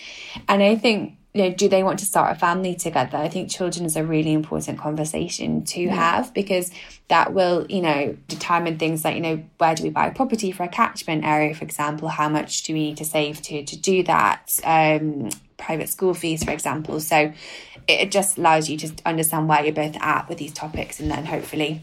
And 0.49 0.63
I 0.63 0.75
think 0.75 1.17
you 1.35 1.43
know, 1.43 1.51
do 1.51 1.67
they 1.67 1.83
want 1.83 1.97
to 1.99 2.05
start 2.05 2.35
a 2.35 2.39
family 2.39 2.75
together? 2.75 3.17
I 3.17 3.27
think 3.27 3.49
children 3.49 3.85
is 3.85 3.95
a 3.95 4.03
really 4.03 4.33
important 4.33 4.77
conversation 4.77 5.63
to 5.65 5.81
yeah. 5.81 5.95
have 5.95 6.33
because 6.33 6.71
that 7.07 7.33
will, 7.33 7.65
you 7.69 7.81
know, 7.81 8.15
determine 8.27 8.77
things 8.77 9.03
like, 9.03 9.15
you 9.15 9.21
know, 9.21 9.43
where 9.57 9.73
do 9.73 9.83
we 9.83 9.89
buy 9.89 10.11
property 10.11 10.51
for 10.51 10.63
a 10.63 10.67
catchment 10.67 11.25
area, 11.25 11.55
for 11.55 11.63
example? 11.63 12.07
How 12.07 12.29
much 12.29 12.61
do 12.63 12.73
we 12.73 12.81
need 12.89 12.97
to 12.97 13.05
save 13.05 13.41
to 13.43 13.63
to 13.63 13.75
do 13.75 14.03
that? 14.03 14.51
Um, 14.63 15.29
private 15.57 15.89
school 15.89 16.13
fees, 16.13 16.43
for 16.43 16.51
example. 16.51 16.99
So 16.99 17.33
it 17.87 18.11
just 18.11 18.37
allows 18.37 18.69
you 18.69 18.77
to 18.77 18.93
understand 19.05 19.49
where 19.49 19.63
you're 19.63 19.73
both 19.73 19.97
at 19.99 20.27
with 20.29 20.37
these 20.37 20.53
topics 20.53 20.99
and 20.99 21.09
then 21.11 21.25
hopefully 21.25 21.81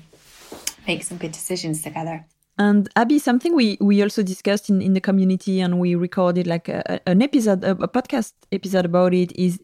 make 0.87 1.03
some 1.03 1.19
good 1.19 1.33
decisions 1.33 1.83
together. 1.83 2.27
And 2.59 2.89
Abby, 2.97 3.19
something 3.19 3.55
we, 3.55 3.79
we 3.81 4.03
also 4.03 4.23
discussed 4.23 4.69
in, 4.69 4.83
in 4.83 4.93
the 4.93 5.01
community 5.01 5.61
and 5.61 5.81
we 5.81 5.95
recorded 5.95 6.47
like 6.47 6.69
a, 6.69 7.01
an 7.09 7.23
episode, 7.23 7.65
a, 7.65 7.71
a 7.71 7.89
podcast 7.89 8.33
episode 8.53 8.85
about 8.85 9.15
it 9.15 9.33
is 9.33 9.61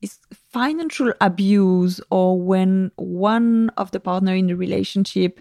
is 0.00 0.18
financial 0.50 1.12
abuse 1.20 2.00
or 2.10 2.40
when 2.40 2.90
one 2.96 3.70
of 3.76 3.92
the 3.92 4.00
partner 4.00 4.34
in 4.34 4.48
the 4.48 4.56
relationship 4.56 5.40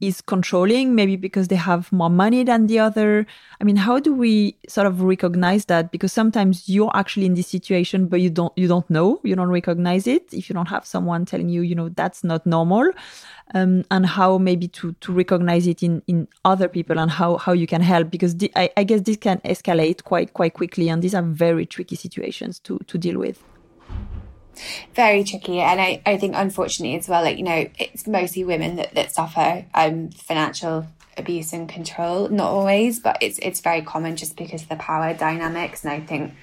is 0.00 0.20
controlling, 0.20 0.94
maybe 0.94 1.16
because 1.16 1.48
they 1.48 1.56
have 1.56 1.92
more 1.92 2.10
money 2.10 2.42
than 2.44 2.66
the 2.66 2.78
other. 2.78 3.26
I 3.60 3.64
mean, 3.64 3.76
how 3.76 3.98
do 3.98 4.12
we 4.14 4.56
sort 4.68 4.86
of 4.86 5.02
recognize 5.02 5.66
that? 5.66 5.90
Because 5.90 6.12
sometimes 6.12 6.68
you're 6.68 6.90
actually 6.94 7.26
in 7.26 7.34
this 7.34 7.48
situation, 7.48 8.06
but 8.06 8.20
you 8.20 8.30
don't 8.30 8.52
you 8.56 8.66
don't 8.66 8.88
know, 8.88 9.20
you 9.24 9.36
don't 9.36 9.50
recognize 9.50 10.06
it 10.06 10.32
if 10.32 10.48
you 10.48 10.54
don't 10.54 10.68
have 10.68 10.86
someone 10.86 11.26
telling 11.26 11.48
you, 11.48 11.62
you 11.62 11.74
know, 11.74 11.90
that's 11.90 12.24
not 12.24 12.46
normal. 12.46 12.90
Um, 13.52 13.84
and 13.90 14.06
how 14.06 14.38
maybe 14.38 14.68
to 14.68 14.92
to 14.92 15.12
recognize 15.12 15.66
it 15.66 15.82
in 15.82 16.02
in 16.06 16.28
other 16.44 16.68
people 16.68 16.98
and 16.98 17.10
how 17.10 17.36
how 17.36 17.52
you 17.52 17.66
can 17.66 17.80
help 17.80 18.10
because 18.10 18.36
the, 18.36 18.50
I, 18.54 18.70
I 18.76 18.84
guess 18.84 19.00
this 19.00 19.16
can 19.16 19.38
escalate 19.38 20.04
quite 20.04 20.34
quite 20.34 20.54
quickly 20.54 20.88
and 20.88 21.02
these 21.02 21.16
are 21.16 21.22
very 21.22 21.66
tricky 21.66 21.96
situations 21.96 22.60
to 22.60 22.78
to 22.86 22.96
deal 22.96 23.18
with 23.18 23.42
very 24.94 25.24
tricky. 25.24 25.60
And 25.60 25.80
I, 25.80 26.02
I 26.06 26.16
think 26.16 26.34
unfortunately 26.36 26.98
as 26.98 27.08
well 27.08 27.22
like 27.22 27.38
you 27.38 27.44
know 27.44 27.66
it's 27.78 28.06
mostly 28.06 28.44
women 28.44 28.76
that, 28.76 28.94
that 28.94 29.12
suffer 29.12 29.64
um 29.74 30.10
financial 30.10 30.86
abuse 31.16 31.52
and 31.52 31.68
control. 31.68 32.28
Not 32.28 32.50
always 32.50 33.00
but 33.00 33.18
it's 33.20 33.38
it's 33.40 33.60
very 33.60 33.82
common 33.82 34.16
just 34.16 34.36
because 34.36 34.62
of 34.62 34.68
the 34.68 34.76
power 34.76 35.14
dynamics. 35.14 35.84
And 35.84 35.92
I 35.92 36.00
think 36.00 36.34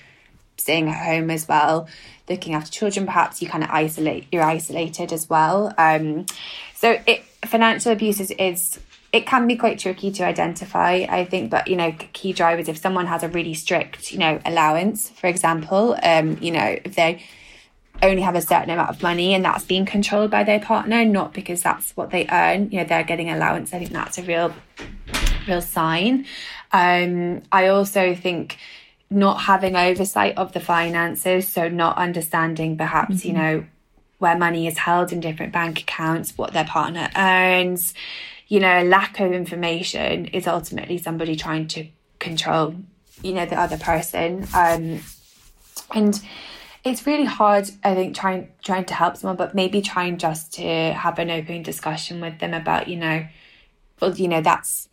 staying 0.57 0.89
at 0.89 1.05
home 1.05 1.29
as 1.29 1.47
well 1.47 1.87
looking 2.27 2.55
after 2.55 2.71
children 2.71 3.05
perhaps 3.05 3.41
you 3.41 3.47
kind 3.47 3.63
of 3.63 3.69
isolate 3.69 4.25
you're 4.31 4.43
isolated 4.43 5.13
as 5.13 5.29
well. 5.29 5.73
Um 5.77 6.25
so 6.73 6.99
it 7.07 7.23
financial 7.45 7.91
abuse 7.91 8.19
is, 8.19 8.31
is 8.31 8.79
it 9.13 9.25
can 9.25 9.47
be 9.47 9.55
quite 9.55 9.79
tricky 9.79 10.11
to 10.11 10.25
identify, 10.25 11.05
I 11.09 11.25
think, 11.25 11.49
but 11.49 11.67
you 11.67 11.75
know, 11.75 11.93
key 12.13 12.33
drivers 12.33 12.67
if 12.67 12.77
someone 12.77 13.07
has 13.07 13.23
a 13.23 13.29
really 13.29 13.53
strict, 13.53 14.11
you 14.11 14.19
know, 14.19 14.39
allowance, 14.45 15.09
for 15.09 15.27
example, 15.27 15.97
um, 16.03 16.37
you 16.41 16.51
know, 16.51 16.77
if 16.83 16.95
they 16.95 17.23
only 18.01 18.21
have 18.21 18.35
a 18.35 18.41
certain 18.41 18.69
amount 18.69 18.89
of 18.89 19.01
money 19.01 19.33
and 19.33 19.43
that's 19.43 19.65
being 19.65 19.85
controlled 19.85 20.31
by 20.31 20.43
their 20.43 20.59
partner, 20.59 21.03
not 21.05 21.33
because 21.33 21.61
that's 21.61 21.95
what 21.95 22.11
they 22.11 22.27
earn. 22.31 22.69
You 22.71 22.79
know, 22.79 22.85
they're 22.85 23.03
getting 23.03 23.29
allowance. 23.29 23.73
I 23.73 23.79
think 23.79 23.91
that's 23.91 24.17
a 24.17 24.23
real, 24.23 24.53
real 25.47 25.61
sign. 25.61 26.25
Um, 26.71 27.41
I 27.51 27.67
also 27.67 28.13
think 28.13 28.57
not 29.09 29.41
having 29.41 29.75
oversight 29.75 30.37
of 30.37 30.53
the 30.53 30.59
finances, 30.59 31.47
so 31.47 31.69
not 31.69 31.97
understanding 31.97 32.77
perhaps, 32.77 33.17
mm-hmm. 33.17 33.27
you 33.27 33.33
know, 33.33 33.65
where 34.19 34.37
money 34.37 34.67
is 34.67 34.77
held 34.77 35.11
in 35.11 35.19
different 35.19 35.53
bank 35.53 35.79
accounts, 35.81 36.37
what 36.37 36.53
their 36.53 36.65
partner 36.65 37.09
earns, 37.15 37.93
you 38.47 38.59
know, 38.59 38.83
lack 38.83 39.19
of 39.19 39.31
information 39.31 40.25
is 40.25 40.47
ultimately 40.47 40.97
somebody 40.97 41.35
trying 41.35 41.67
to 41.67 41.87
control, 42.19 42.75
you 43.21 43.33
know, 43.33 43.45
the 43.45 43.59
other 43.59 43.77
person. 43.77 44.47
Um, 44.55 45.01
and 45.93 46.19
it's 46.83 47.05
really 47.05 47.25
hard 47.25 47.69
i 47.83 47.93
think 47.93 48.15
trying 48.15 48.49
trying 48.63 48.85
to 48.85 48.93
help 48.93 49.17
someone 49.17 49.35
but 49.35 49.53
maybe 49.53 49.81
trying 49.81 50.17
just 50.17 50.53
to 50.53 50.93
have 50.93 51.19
an 51.19 51.29
open 51.29 51.61
discussion 51.63 52.21
with 52.21 52.39
them 52.39 52.53
about 52.53 52.87
you 52.87 52.95
know 52.95 53.25
well 53.99 54.15
you 54.15 54.27
know 54.27 54.41
that's 54.41 54.87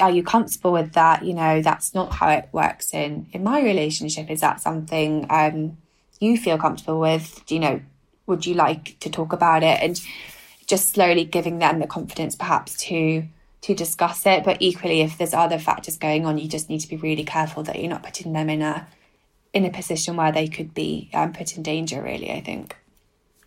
are 0.00 0.10
you 0.10 0.22
comfortable 0.22 0.72
with 0.72 0.92
that? 0.92 1.24
You 1.24 1.34
know 1.34 1.62
that's 1.62 1.94
not 1.94 2.12
how 2.12 2.28
it 2.30 2.48
works 2.52 2.92
in 2.92 3.26
in 3.32 3.42
my 3.42 3.62
relationship. 3.62 4.30
Is 4.30 4.40
that 4.40 4.60
something 4.60 5.26
um 5.30 5.78
you 6.20 6.36
feel 6.36 6.58
comfortable 6.58 7.00
with? 7.00 7.42
Do 7.46 7.54
you 7.54 7.60
know 7.60 7.80
would 8.26 8.44
you 8.46 8.54
like 8.54 8.98
to 9.00 9.10
talk 9.10 9.32
about 9.32 9.62
it? 9.62 9.80
And 9.80 10.00
just 10.66 10.90
slowly 10.90 11.24
giving 11.24 11.58
them 11.58 11.78
the 11.78 11.86
confidence 11.86 12.34
perhaps 12.34 12.76
to 12.84 13.24
to 13.62 13.74
discuss 13.74 14.26
it. 14.26 14.44
But 14.44 14.58
equally 14.60 15.00
if 15.00 15.18
there's 15.18 15.34
other 15.34 15.58
factors 15.58 15.96
going 15.96 16.26
on 16.26 16.38
you 16.38 16.48
just 16.48 16.68
need 16.68 16.80
to 16.80 16.88
be 16.88 16.96
really 16.96 17.24
careful 17.24 17.62
that 17.64 17.78
you're 17.78 17.90
not 17.90 18.02
putting 18.02 18.32
them 18.32 18.50
in 18.50 18.62
a 18.62 18.86
in 19.56 19.64
a 19.64 19.70
position 19.70 20.16
where 20.16 20.32
they 20.32 20.46
could 20.46 20.74
be 20.74 21.08
um, 21.14 21.32
put 21.32 21.56
in 21.56 21.62
danger, 21.62 22.02
really, 22.02 22.30
I 22.30 22.42
think. 22.42 22.76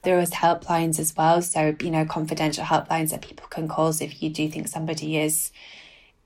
There 0.01 0.17
was 0.17 0.31
helplines 0.31 0.97
as 0.97 1.15
well. 1.15 1.39
So, 1.43 1.75
you 1.79 1.91
know, 1.91 2.03
confidential 2.03 2.63
helplines 2.63 3.11
that 3.11 3.21
people 3.21 3.45
can 3.47 3.67
call. 3.67 3.89
If 3.89 4.23
you 4.23 4.31
do 4.31 4.49
think 4.49 4.67
somebody 4.67 5.19
is 5.19 5.51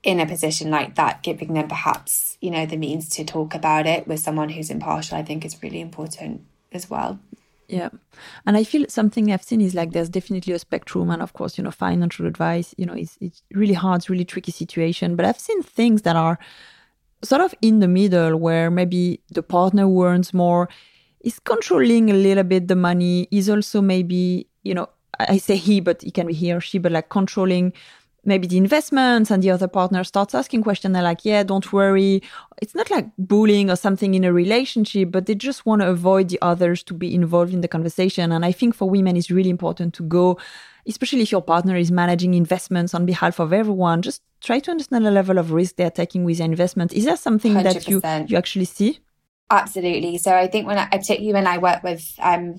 in 0.02 0.20
a 0.20 0.26
position 0.26 0.70
like 0.70 0.94
that, 0.94 1.22
giving 1.22 1.52
them 1.52 1.68
perhaps, 1.68 2.38
you 2.40 2.50
know, 2.50 2.64
the 2.64 2.78
means 2.78 3.10
to 3.10 3.24
talk 3.24 3.54
about 3.54 3.86
it 3.86 4.08
with 4.08 4.20
someone 4.20 4.48
who's 4.48 4.70
impartial, 4.70 5.18
I 5.18 5.22
think 5.22 5.44
is 5.44 5.62
really 5.62 5.82
important 5.82 6.46
as 6.72 6.88
well. 6.88 7.18
Yeah. 7.68 7.90
And 8.46 8.56
I 8.56 8.64
feel 8.64 8.86
something 8.88 9.30
I've 9.30 9.42
seen 9.42 9.60
is 9.60 9.74
like 9.74 9.92
there's 9.92 10.08
definitely 10.08 10.54
a 10.54 10.58
spectrum. 10.58 11.10
And 11.10 11.20
of 11.20 11.34
course, 11.34 11.58
you 11.58 11.64
know, 11.64 11.70
financial 11.70 12.26
advice, 12.26 12.74
you 12.78 12.86
know, 12.86 12.94
it's, 12.94 13.18
it's 13.20 13.42
really 13.52 13.74
hard, 13.74 13.98
it's 14.00 14.08
really 14.08 14.24
tricky 14.24 14.52
situation. 14.52 15.14
But 15.14 15.26
I've 15.26 15.38
seen 15.38 15.62
things 15.62 16.02
that 16.02 16.16
are 16.16 16.38
sort 17.24 17.40
of 17.40 17.54
in 17.60 17.80
the 17.80 17.88
middle 17.88 18.36
where 18.36 18.70
maybe 18.70 19.20
the 19.30 19.42
partner 19.42 19.88
earns 20.02 20.32
more 20.32 20.68
is 21.20 21.38
controlling 21.40 22.10
a 22.10 22.14
little 22.14 22.44
bit 22.44 22.68
the 22.68 22.76
money, 22.76 23.26
is 23.30 23.48
also 23.48 23.80
maybe, 23.80 24.46
you 24.62 24.74
know, 24.74 24.88
I 25.18 25.38
say 25.38 25.56
he, 25.56 25.80
but 25.80 26.02
it 26.04 26.14
can 26.14 26.26
be 26.26 26.34
he 26.34 26.52
or 26.52 26.60
she, 26.60 26.78
but 26.78 26.92
like 26.92 27.08
controlling 27.08 27.72
maybe 28.26 28.46
the 28.46 28.56
investments 28.56 29.30
and 29.30 29.42
the 29.42 29.50
other 29.50 29.68
partner 29.68 30.02
starts 30.02 30.34
asking 30.34 30.62
questions. 30.62 30.94
They're 30.94 31.02
like, 31.02 31.24
yeah, 31.24 31.42
don't 31.42 31.72
worry. 31.72 32.22
It's 32.62 32.74
not 32.74 32.90
like 32.90 33.08
bullying 33.18 33.70
or 33.70 33.76
something 33.76 34.14
in 34.14 34.24
a 34.24 34.32
relationship, 34.32 35.10
but 35.10 35.26
they 35.26 35.34
just 35.34 35.66
want 35.66 35.82
to 35.82 35.88
avoid 35.88 36.28
the 36.28 36.38
others 36.42 36.82
to 36.84 36.94
be 36.94 37.14
involved 37.14 37.52
in 37.52 37.60
the 37.60 37.68
conversation. 37.68 38.32
And 38.32 38.44
I 38.44 38.52
think 38.52 38.74
for 38.74 38.88
women, 38.88 39.16
it's 39.16 39.30
really 39.30 39.50
important 39.50 39.94
to 39.94 40.02
go 40.02 40.38
especially 40.86 41.22
if 41.22 41.32
your 41.32 41.42
partner 41.42 41.76
is 41.76 41.90
managing 41.90 42.34
investments 42.34 42.94
on 42.94 43.06
behalf 43.06 43.38
of 43.38 43.52
everyone, 43.52 44.02
just 44.02 44.22
try 44.40 44.58
to 44.58 44.70
understand 44.70 45.04
the 45.06 45.10
level 45.10 45.38
of 45.38 45.52
risk 45.52 45.76
they're 45.76 45.90
taking 45.90 46.24
with 46.24 46.38
their 46.38 46.46
investment. 46.46 46.92
Is 46.92 47.04
there 47.04 47.16
something 47.16 47.54
100%. 47.54 47.62
that 47.62 47.88
you 47.88 48.02
you 48.28 48.36
actually 48.36 48.66
see? 48.66 48.98
Absolutely. 49.50 50.18
So 50.18 50.34
I 50.34 50.46
think 50.46 50.66
when 50.66 50.78
I 50.78 50.86
particularly 50.86 51.32
when 51.32 51.46
I 51.46 51.58
work 51.58 51.82
with 51.82 52.14
um, 52.20 52.56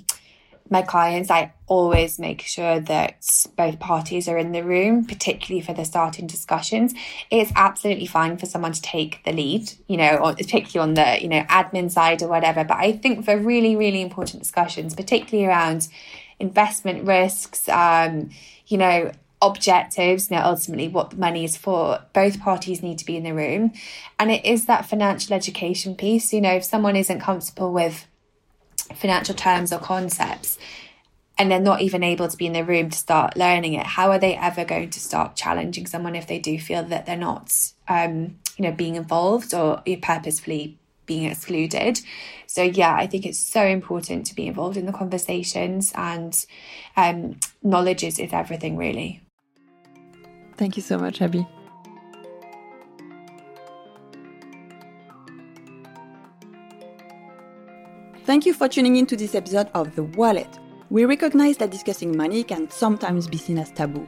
my 0.70 0.82
clients, 0.82 1.30
I 1.30 1.54
always 1.68 2.18
make 2.18 2.42
sure 2.42 2.80
that 2.80 3.24
both 3.56 3.80
parties 3.80 4.28
are 4.28 4.38
in 4.38 4.52
the 4.52 4.64
room, 4.64 5.06
particularly 5.06 5.62
for 5.62 5.74
the 5.74 5.86
starting 5.86 6.26
discussions. 6.26 6.94
It's 7.30 7.52
absolutely 7.56 8.08
fine 8.08 8.38
for 8.38 8.48
someone 8.48 8.74
to 8.74 8.82
take 8.82 9.24
the 9.26 9.32
lead, 9.32 9.72
you 9.88 9.98
know, 9.98 10.16
or 10.18 10.34
particularly 10.34 10.90
on 10.90 10.94
the, 10.96 11.22
you 11.22 11.28
know, 11.28 11.44
admin 11.44 11.92
side 11.92 12.24
or 12.24 12.28
whatever. 12.28 12.64
But 12.64 12.78
I 12.78 12.94
think 12.94 13.26
for 13.26 13.38
really, 13.38 13.76
really 13.76 14.02
important 14.02 14.42
discussions, 14.42 14.96
particularly 14.96 15.48
around 15.48 15.88
investment 16.39 17.06
risks, 17.06 17.67
um, 17.69 18.30
you 18.67 18.78
know, 18.78 19.12
objectives, 19.41 20.30
you 20.30 20.38
know, 20.38 20.43
ultimately 20.43 20.88
what 20.88 21.12
the 21.12 21.17
money 21.17 21.43
is 21.43 21.58
for, 21.58 22.00
both 22.13 22.39
parties 22.39 22.82
need 22.82 22.98
to 22.98 23.06
be 23.06 23.17
in 23.17 23.24
the 23.24 23.34
room. 23.34 23.71
And 24.17 24.32
it 24.32 24.43
is 24.45 24.65
that 24.65 24.86
financial 24.86 25.36
education 25.36 25.95
piece. 25.95 26.34
You 26.34 26.41
know, 26.41 26.54
if 26.54 26.63
someone 26.63 26.95
isn't 26.95 27.19
comfortable 27.19 27.71
with 27.71 28.08
financial 28.93 29.36
terms 29.36 29.71
or 29.71 29.80
concepts, 29.80 30.58
and 31.38 31.52
they're 31.52 31.60
not 31.60 31.82
even 31.82 32.02
able 32.02 32.30
to 32.30 32.38
be 32.38 32.45
in 32.45 32.54
the 32.54 32.63
room 32.63 32.89
to 32.89 32.98
start 32.98 33.36
learning 33.36 33.74
it, 33.74 33.86
how 33.86 34.10
are 34.10 34.19
they 34.19 34.36
ever 34.36 34.63
going 34.63 34.89
to 34.89 35.00
start 35.00 35.36
challenging 35.36 35.86
someone 35.86 36.15
if 36.15 36.28
they 36.28 36.39
do 36.39 36.58
feel 36.58 36.84
that 36.84 37.06
they're 37.06 37.17
not, 37.17 37.54
um, 37.89 38.38
you 38.58 38.63
know, 38.63 38.71
being 38.71 38.95
involved 38.95 39.54
or 39.54 39.84
purposefully 40.02 40.78
being 41.06 41.30
excluded. 41.30 42.00
So 42.48 42.63
yeah, 42.63 42.96
I 42.96 43.08
think 43.08 43.26
it's 43.26 43.39
so 43.39 43.63
important 43.65 44.26
to 44.28 44.36
be 44.36 44.48
involved 44.48 44.78
in 44.78 44.86
the 44.86 44.94
conversations 44.94 45.91
and 45.96 46.46
um, 46.96 47.39
knowledge 47.63 48.04
is, 48.04 48.20
is 48.20 48.34
everything 48.34 48.78
really. 48.78 49.22
Thank 50.58 50.78
you 50.78 50.84
so 50.84 50.98
much, 50.98 51.22
Abby. 51.22 51.46
Thank 58.26 58.48
you 58.48 58.56
for 58.56 58.68
tuning 58.68 58.96
in 58.96 59.06
to 59.06 59.15
this 59.15 59.36
episode 59.36 59.70
of 59.76 59.94
The 59.96 60.04
Wallet. 60.04 60.48
We 60.89 61.06
recognize 61.06 61.58
that 61.58 61.70
discussing 61.70 62.18
money 62.18 62.44
can 62.44 62.70
sometimes 62.72 63.28
be 63.28 63.38
seen 63.38 63.60
as 63.60 63.70
taboo, 63.72 64.08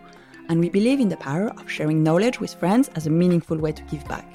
and 0.49 0.59
we 0.59 0.69
believe 0.69 0.99
in 0.99 1.09
the 1.09 1.17
power 1.17 1.49
of 1.49 1.69
sharing 1.69 2.01
knowledge 2.01 2.39
with 2.39 2.55
friends 2.55 2.89
as 2.95 3.05
a 3.05 3.11
meaningful 3.11 3.57
way 3.57 3.73
to 3.73 3.83
give 3.83 4.07
back. 4.07 4.25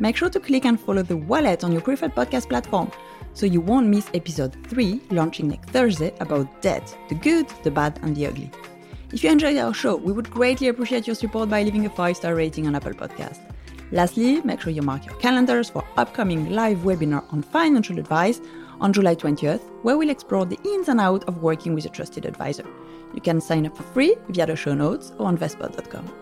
Make 0.00 0.16
sure 0.16 0.30
to 0.30 0.40
click 0.40 0.64
and 0.64 0.80
follow 0.80 1.02
The 1.02 1.16
Wallet 1.16 1.64
on 1.64 1.72
your 1.72 1.80
preferred 1.80 2.14
podcast 2.14 2.48
platform 2.48 2.90
so 3.34 3.46
you 3.46 3.60
won't 3.60 3.86
miss 3.86 4.10
episode 4.14 4.56
3 4.66 5.00
launching 5.10 5.48
next 5.48 5.70
Thursday 5.70 6.14
about 6.20 6.62
debt 6.62 6.96
the 7.08 7.14
good, 7.14 7.48
the 7.62 7.70
bad, 7.70 7.98
and 8.02 8.16
the 8.16 8.26
ugly. 8.26 8.50
If 9.12 9.22
you 9.22 9.30
enjoyed 9.30 9.58
our 9.58 9.74
show, 9.74 9.96
we 9.96 10.12
would 10.12 10.30
greatly 10.30 10.68
appreciate 10.68 11.06
your 11.06 11.16
support 11.16 11.50
by 11.50 11.62
leaving 11.62 11.86
a 11.86 11.90
5 11.90 12.16
star 12.16 12.34
rating 12.34 12.66
on 12.66 12.74
Apple 12.74 12.92
Podcast. 12.92 13.40
Lastly, 13.90 14.40
make 14.40 14.60
sure 14.60 14.72
you 14.72 14.80
mark 14.80 15.04
your 15.04 15.14
calendars 15.16 15.68
for 15.68 15.84
upcoming 15.98 16.50
live 16.50 16.78
webinar 16.78 17.30
on 17.30 17.42
financial 17.42 17.98
advice 17.98 18.40
on 18.80 18.92
July 18.92 19.14
20th, 19.14 19.60
where 19.82 19.98
we'll 19.98 20.08
explore 20.08 20.46
the 20.46 20.58
ins 20.64 20.88
and 20.88 21.00
outs 21.00 21.26
of 21.26 21.42
working 21.42 21.74
with 21.74 21.84
a 21.84 21.90
trusted 21.90 22.24
advisor. 22.24 22.64
You 23.14 23.20
can 23.20 23.40
sign 23.40 23.66
up 23.66 23.76
for 23.76 23.82
free 23.82 24.16
via 24.30 24.46
the 24.46 24.56
show 24.56 24.74
notes 24.74 25.12
or 25.18 25.26
on 25.26 25.36
Vestpod.com. 25.36 26.21